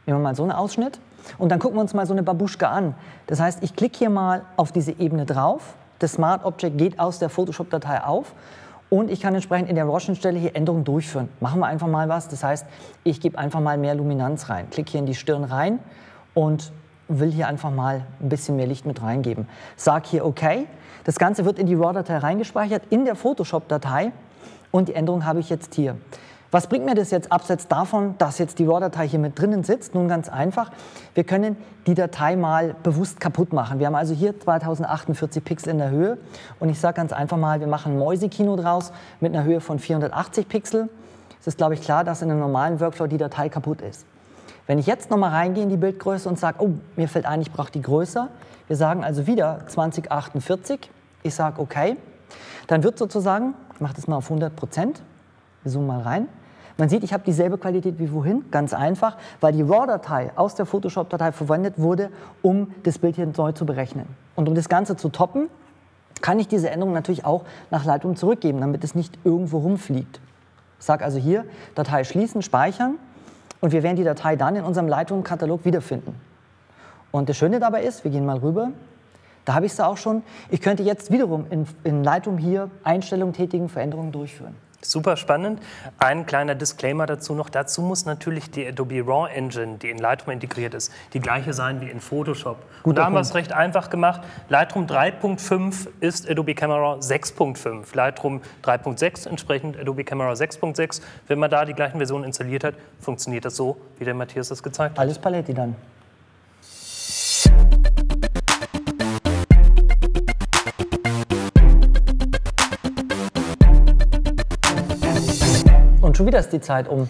Nehmen 0.06 0.20
wir 0.20 0.22
mal 0.22 0.36
so 0.36 0.44
einen 0.44 0.52
Ausschnitt 0.52 1.00
und 1.38 1.50
dann 1.50 1.58
gucken 1.58 1.76
wir 1.76 1.82
uns 1.82 1.92
mal 1.92 2.06
so 2.06 2.12
eine 2.12 2.22
Babuschka 2.22 2.68
an. 2.68 2.94
Das 3.26 3.40
heißt, 3.40 3.62
ich 3.62 3.74
klicke 3.74 3.98
hier 3.98 4.10
mal 4.10 4.42
auf 4.56 4.72
diese 4.72 4.92
Ebene 4.92 5.26
drauf, 5.26 5.74
das 5.98 6.12
Smart 6.12 6.44
Object 6.44 6.78
geht 6.78 6.98
aus 6.98 7.18
der 7.18 7.28
Photoshop-Datei 7.28 8.02
auf 8.02 8.32
und 8.90 9.10
ich 9.10 9.20
kann 9.20 9.34
entsprechend 9.34 9.68
in 9.70 9.76
der 9.76 9.86
RAW-Schnittstelle 9.86 10.38
hier 10.38 10.56
Änderungen 10.56 10.84
durchführen. 10.84 11.28
Machen 11.40 11.60
wir 11.60 11.66
einfach 11.66 11.86
mal 11.86 12.08
was, 12.08 12.28
das 12.28 12.44
heißt, 12.44 12.66
ich 13.04 13.20
gebe 13.20 13.38
einfach 13.38 13.60
mal 13.60 13.78
mehr 13.78 13.94
Luminanz 13.94 14.50
rein, 14.50 14.68
klicke 14.68 14.90
hier 14.90 15.00
in 15.00 15.06
die 15.06 15.14
Stirn 15.14 15.44
rein 15.44 15.78
und 16.34 16.72
will 17.08 17.30
hier 17.30 17.48
einfach 17.48 17.70
mal 17.70 18.04
ein 18.20 18.28
bisschen 18.28 18.56
mehr 18.56 18.66
Licht 18.66 18.86
mit 18.86 19.02
reingeben. 19.02 19.48
Sag 19.76 20.06
hier 20.06 20.26
OK. 20.26 20.42
Das 21.04 21.18
Ganze 21.18 21.44
wird 21.44 21.58
in 21.58 21.66
die 21.66 21.74
RAW-Datei 21.74 22.18
reingespeichert, 22.18 22.82
in 22.90 23.04
der 23.04 23.14
Photoshop-Datei 23.14 24.12
und 24.70 24.88
die 24.88 24.94
Änderung 24.94 25.24
habe 25.24 25.40
ich 25.40 25.48
jetzt 25.48 25.74
hier. 25.74 25.96
Was 26.52 26.66
bringt 26.66 26.84
mir 26.84 26.96
das 26.96 27.12
jetzt 27.12 27.30
abseits 27.30 27.68
davon, 27.68 28.16
dass 28.18 28.38
jetzt 28.38 28.58
die 28.58 28.66
RAW-Datei 28.66 29.06
hier 29.06 29.20
mit 29.20 29.38
drinnen 29.38 29.62
sitzt? 29.62 29.94
Nun 29.94 30.08
ganz 30.08 30.28
einfach, 30.28 30.72
wir 31.14 31.22
können 31.22 31.56
die 31.86 31.94
Datei 31.94 32.34
mal 32.34 32.74
bewusst 32.82 33.20
kaputt 33.20 33.52
machen. 33.52 33.78
Wir 33.78 33.86
haben 33.86 33.94
also 33.94 34.14
hier 34.14 34.38
2048 34.38 35.44
Pixel 35.44 35.70
in 35.70 35.78
der 35.78 35.90
Höhe 35.90 36.18
und 36.58 36.68
ich 36.68 36.80
sage 36.80 36.94
ganz 36.96 37.12
einfach 37.12 37.36
mal, 37.36 37.60
wir 37.60 37.68
machen 37.68 37.96
Mäusekino 37.96 38.56
draus 38.56 38.92
mit 39.20 39.32
einer 39.32 39.44
Höhe 39.44 39.60
von 39.60 39.78
480 39.78 40.48
Pixel. 40.48 40.88
Es 41.40 41.46
ist, 41.46 41.56
glaube 41.56 41.74
ich, 41.74 41.82
klar, 41.82 42.02
dass 42.02 42.20
in 42.20 42.32
einem 42.32 42.40
normalen 42.40 42.80
Workflow 42.80 43.06
die 43.06 43.16
Datei 43.16 43.48
kaputt 43.48 43.80
ist. 43.80 44.04
Wenn 44.66 44.80
ich 44.80 44.86
jetzt 44.86 45.08
nochmal 45.08 45.30
reingehe 45.30 45.62
in 45.62 45.68
die 45.68 45.76
Bildgröße 45.76 46.28
und 46.28 46.36
sage, 46.36 46.56
oh, 46.60 46.70
mir 46.96 47.08
fällt 47.08 47.26
ein, 47.26 47.40
ich 47.42 47.52
brauche 47.52 47.70
die 47.70 47.82
größer, 47.82 48.28
wir 48.66 48.76
sagen 48.76 49.04
also 49.04 49.28
wieder 49.28 49.66
2048, 49.68 50.90
ich 51.22 51.34
sage 51.34 51.60
okay, 51.60 51.96
dann 52.66 52.82
wird 52.82 52.98
sozusagen, 52.98 53.54
ich 53.74 53.80
mache 53.80 53.94
das 53.94 54.08
mal 54.08 54.16
auf 54.16 54.24
100 54.24 54.54
Prozent, 54.56 55.00
wir 55.62 55.70
zoomen 55.70 55.86
mal 55.86 56.02
rein, 56.02 56.28
man 56.76 56.88
sieht, 56.88 57.04
ich 57.04 57.12
habe 57.12 57.22
dieselbe 57.24 57.58
Qualität 57.58 57.98
wie 57.98 58.12
wohin, 58.12 58.44
ganz 58.50 58.72
einfach, 58.72 59.16
weil 59.40 59.52
die 59.52 59.62
RAW-Datei 59.62 60.32
aus 60.36 60.54
der 60.54 60.66
Photoshop-Datei 60.66 61.32
verwendet 61.32 61.74
wurde, 61.78 62.10
um 62.42 62.72
das 62.82 62.98
Bild 62.98 63.16
hier 63.16 63.26
neu 63.26 63.52
zu 63.52 63.66
berechnen. 63.66 64.06
Und 64.36 64.48
um 64.48 64.54
das 64.54 64.68
Ganze 64.68 64.96
zu 64.96 65.08
toppen, 65.08 65.48
kann 66.20 66.38
ich 66.38 66.48
diese 66.48 66.70
Änderung 66.70 66.92
natürlich 66.92 67.24
auch 67.24 67.44
nach 67.70 67.84
Lightroom 67.84 68.16
zurückgeben, 68.16 68.60
damit 68.60 68.84
es 68.84 68.94
nicht 68.94 69.18
irgendwo 69.24 69.58
rumfliegt. 69.58 70.20
Ich 70.78 70.86
sage 70.86 71.04
also 71.04 71.18
hier, 71.18 71.44
Datei 71.74 72.04
schließen, 72.04 72.42
speichern 72.42 72.96
und 73.60 73.72
wir 73.72 73.82
werden 73.82 73.96
die 73.96 74.04
Datei 74.04 74.36
dann 74.36 74.56
in 74.56 74.64
unserem 74.64 74.88
Lightroom-Katalog 74.88 75.64
wiederfinden. 75.64 76.14
Und 77.10 77.28
das 77.28 77.36
Schöne 77.36 77.60
dabei 77.60 77.82
ist, 77.82 78.04
wir 78.04 78.10
gehen 78.10 78.24
mal 78.24 78.38
rüber, 78.38 78.70
da 79.44 79.54
habe 79.54 79.66
ich 79.66 79.72
es 79.72 79.80
auch 79.80 79.96
schon, 79.96 80.22
ich 80.50 80.60
könnte 80.60 80.82
jetzt 80.82 81.10
wiederum 81.10 81.46
in, 81.50 81.66
in 81.84 82.04
Lightroom 82.04 82.38
hier 82.38 82.70
Einstellungen 82.84 83.34
tätigen, 83.34 83.68
Veränderungen 83.68 84.12
durchführen. 84.12 84.54
Super 84.82 85.18
spannend. 85.18 85.60
Ein 85.98 86.24
kleiner 86.24 86.54
Disclaimer 86.54 87.04
dazu 87.04 87.34
noch. 87.34 87.50
Dazu 87.50 87.82
muss 87.82 88.06
natürlich 88.06 88.50
die 88.50 88.66
Adobe 88.66 89.04
RAW 89.06 89.28
Engine, 89.30 89.76
die 89.76 89.90
in 89.90 89.98
Lightroom 89.98 90.32
integriert 90.32 90.72
ist, 90.72 90.90
die 91.12 91.20
gleiche 91.20 91.52
sein 91.52 91.82
wie 91.82 91.90
in 91.90 92.00
Photoshop. 92.00 92.56
Und 92.82 92.96
da 92.96 93.04
haben 93.04 93.12
wir 93.12 93.20
es 93.20 93.34
recht 93.34 93.52
einfach 93.52 93.90
gemacht. 93.90 94.22
Lightroom 94.48 94.86
3.5 94.86 95.88
ist 96.00 96.30
Adobe 96.30 96.54
Camera 96.54 96.94
6.5. 96.94 97.94
Lightroom 97.94 98.40
3.6 98.64 99.28
entsprechend 99.28 99.78
Adobe 99.78 100.02
Camera 100.04 100.32
6.6. 100.32 101.02
Wenn 101.26 101.38
man 101.38 101.50
da 101.50 101.66
die 101.66 101.74
gleichen 101.74 101.98
Versionen 101.98 102.24
installiert 102.24 102.64
hat, 102.64 102.74
funktioniert 103.00 103.44
das 103.44 103.56
so, 103.56 103.76
wie 103.98 104.06
der 104.06 104.14
Matthias 104.14 104.48
das 104.48 104.62
gezeigt 104.62 104.92
hat. 104.92 104.98
Alles 104.98 105.18
Paletti 105.18 105.52
dann. 105.52 105.76
Schon 116.20 116.26
wieder 116.26 116.38
ist 116.40 116.52
die 116.52 116.60
Zeit 116.60 116.86
um. 116.86 117.08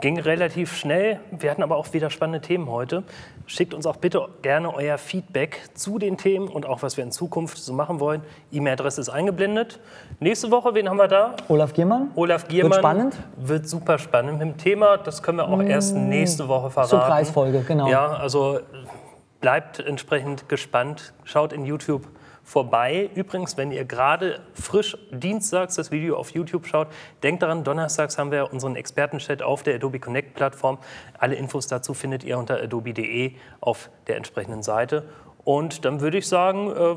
Ging 0.00 0.16
relativ 0.16 0.76
schnell. 0.76 1.18
Wir 1.32 1.50
hatten 1.50 1.64
aber 1.64 1.76
auch 1.76 1.92
wieder 1.92 2.08
spannende 2.08 2.40
Themen 2.40 2.70
heute. 2.70 3.02
Schickt 3.46 3.74
uns 3.74 3.84
auch 3.84 3.96
bitte 3.96 4.28
gerne 4.42 4.72
euer 4.72 4.96
Feedback 4.96 5.60
zu 5.74 5.98
den 5.98 6.18
Themen 6.18 6.46
und 6.46 6.64
auch, 6.64 6.84
was 6.84 6.96
wir 6.96 7.02
in 7.02 7.10
Zukunft 7.10 7.58
so 7.58 7.72
machen 7.72 7.98
wollen. 7.98 8.22
E-Mail-Adresse 8.52 9.00
ist 9.00 9.08
eingeblendet. 9.08 9.80
Nächste 10.20 10.52
Woche, 10.52 10.72
wen 10.72 10.88
haben 10.88 10.98
wir 10.98 11.08
da? 11.08 11.34
Olaf 11.48 11.72
Giermann. 11.72 12.12
Olaf 12.14 12.46
Giermann. 12.46 12.70
Wird 12.70 12.80
spannend. 12.80 13.16
Wird 13.38 13.68
super 13.68 13.98
spannend 13.98 14.38
mit 14.38 14.42
dem 14.42 14.56
Thema. 14.56 14.98
Das 14.98 15.24
können 15.24 15.38
wir 15.38 15.48
auch 15.48 15.60
erst 15.60 15.96
nächste 15.96 16.46
Woche 16.46 16.70
verraten. 16.70 16.90
Zur 16.90 17.00
Preisfolge, 17.00 17.64
genau. 17.66 17.88
Ja, 17.88 18.06
also 18.06 18.60
bleibt 19.40 19.80
entsprechend 19.80 20.48
gespannt. 20.48 21.12
Schaut 21.24 21.52
in 21.52 21.64
YouTube 21.64 22.06
vorbei. 22.44 23.10
Übrigens, 23.14 23.56
wenn 23.56 23.72
ihr 23.72 23.84
gerade 23.84 24.40
frisch 24.54 24.96
dienstags 25.10 25.76
das 25.76 25.90
Video 25.90 26.16
auf 26.16 26.30
YouTube 26.30 26.66
schaut, 26.66 26.88
denkt 27.22 27.42
daran, 27.42 27.64
donnerstags 27.64 28.18
haben 28.18 28.30
wir 28.30 28.52
unseren 28.52 28.76
Expertenchat 28.76 29.42
auf 29.42 29.62
der 29.62 29.76
Adobe 29.76 30.00
Connect 30.00 30.34
Plattform. 30.34 30.78
Alle 31.18 31.36
Infos 31.36 31.66
dazu 31.66 31.94
findet 31.94 32.24
ihr 32.24 32.38
unter 32.38 32.60
adobe.de 32.62 33.32
auf 33.60 33.90
der 34.06 34.16
entsprechenden 34.16 34.62
Seite. 34.62 35.08
Und 35.44 35.84
dann 35.84 36.00
würde 36.00 36.18
ich 36.18 36.28
sagen, 36.28 36.70
äh, 36.70 36.96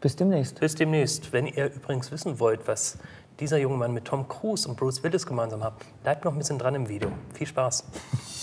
Bis 0.00 0.16
demnächst. 0.16 0.60
bis 0.60 0.74
demnächst. 0.74 1.32
Wenn 1.32 1.46
ihr 1.46 1.72
übrigens 1.72 2.10
wissen 2.12 2.38
wollt, 2.38 2.66
was 2.68 2.98
dieser 3.40 3.58
junge 3.58 3.76
Mann 3.76 3.92
mit 3.92 4.04
Tom 4.04 4.28
Cruise 4.28 4.68
und 4.68 4.76
Bruce 4.76 5.02
Willis 5.02 5.26
gemeinsam 5.26 5.64
hat, 5.64 5.74
bleibt 6.02 6.24
noch 6.24 6.32
ein 6.32 6.38
bisschen 6.38 6.58
dran 6.58 6.74
im 6.74 6.88
Video. 6.88 7.10
Viel 7.32 7.46
Spaß. 7.46 7.84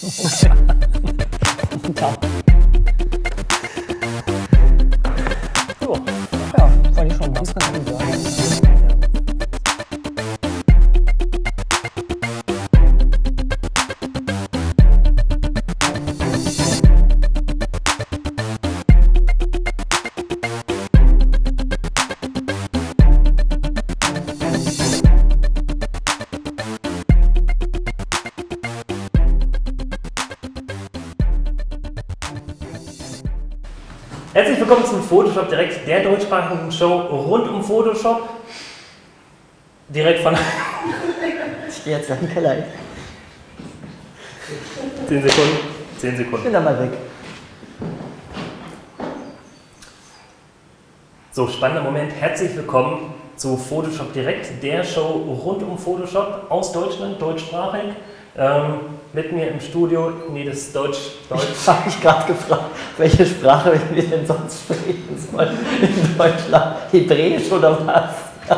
Ciao. 1.95 2.13
Herzlich 34.41 34.59
willkommen 34.59 34.83
zum 34.83 35.03
Photoshop 35.03 35.49
Direkt, 35.49 35.87
der 35.87 36.01
deutschsprachigen 36.01 36.71
Show 36.71 36.97
rund 36.97 37.47
um 37.47 37.63
Photoshop. 37.63 38.27
Direkt 39.89 40.21
von 40.21 40.35
Ich 41.69 41.83
gehe 41.83 41.97
jetzt 41.97 42.09
in 42.09 42.21
den 42.21 42.33
Keller. 42.33 42.55
10 45.07 45.21
Sekunden. 45.21 45.57
10 45.99 46.11
Ich 46.13 46.17
Sekunden. 46.17 46.43
bin 46.43 46.53
da 46.53 46.59
mal 46.59 46.79
weg. 46.79 46.89
So, 51.31 51.47
spannender 51.47 51.83
Moment. 51.83 52.11
Herzlich 52.19 52.55
willkommen 52.55 53.13
zu 53.35 53.55
Photoshop 53.55 54.11
Direkt, 54.11 54.63
der 54.63 54.83
Show 54.83 55.37
rund 55.45 55.61
um 55.61 55.77
Photoshop 55.77 56.47
aus 56.49 56.71
Deutschland, 56.71 57.21
deutschsprachig. 57.21 57.93
Ähm, 58.35 58.79
mit 59.13 59.31
mir 59.33 59.49
im 59.49 59.59
Studio, 59.59 60.13
nee, 60.31 60.45
das 60.45 60.57
ist 60.57 60.75
Deutsch, 60.75 60.97
Deutsch. 61.29 61.47
Ich 61.51 61.67
habe 61.67 61.85
mich 61.85 62.01
gerade 62.01 62.31
gefragt, 62.31 62.63
welche 62.97 63.25
Sprache 63.25 63.73
wir 63.91 64.03
denn 64.03 64.25
sonst 64.25 64.61
sprechen 64.63 65.27
sollen 65.31 65.57
in 65.81 66.17
Deutschland. 66.17 66.75
Hebräisch 66.91 67.51
oder 67.51 67.77
was? 67.85 68.15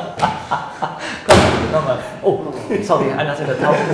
Komm, 1.26 1.38
nochmal. 1.72 1.98
Oh, 2.22 2.40
sorry, 2.84 3.06
einer 3.18 3.32
hat 3.32 3.40
in 3.40 3.48
der 3.48 3.60
Taufe. 3.60 3.80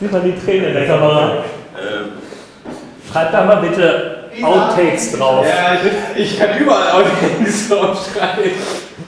Sieht 0.00 0.12
man 0.12 0.24
die 0.24 0.38
Tränen 0.38 0.68
in 0.68 0.74
der 0.74 0.86
Kamera? 0.86 1.44
Schreibt 3.10 3.34
da 3.34 3.44
mal 3.44 3.56
bitte 3.56 4.30
Outtakes 4.42 5.12
drauf. 5.12 5.44
Ja, 5.46 5.76
ich, 6.16 6.22
ich 6.22 6.38
kann 6.38 6.58
überall 6.58 7.02
Outtakes 7.02 7.68
draufschreiben. 7.68 8.52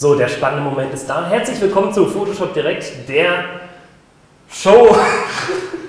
So, 0.05 0.15
der 0.15 0.29
spannende 0.29 0.69
Moment 0.69 0.93
ist 0.93 1.07
da. 1.07 1.31
Herzlich 1.31 1.59
willkommen 1.63 1.91
zu 1.91 2.05
Photoshop 2.05 2.53
Direkt, 2.53 3.09
der 3.09 3.43
Show. 4.53 4.95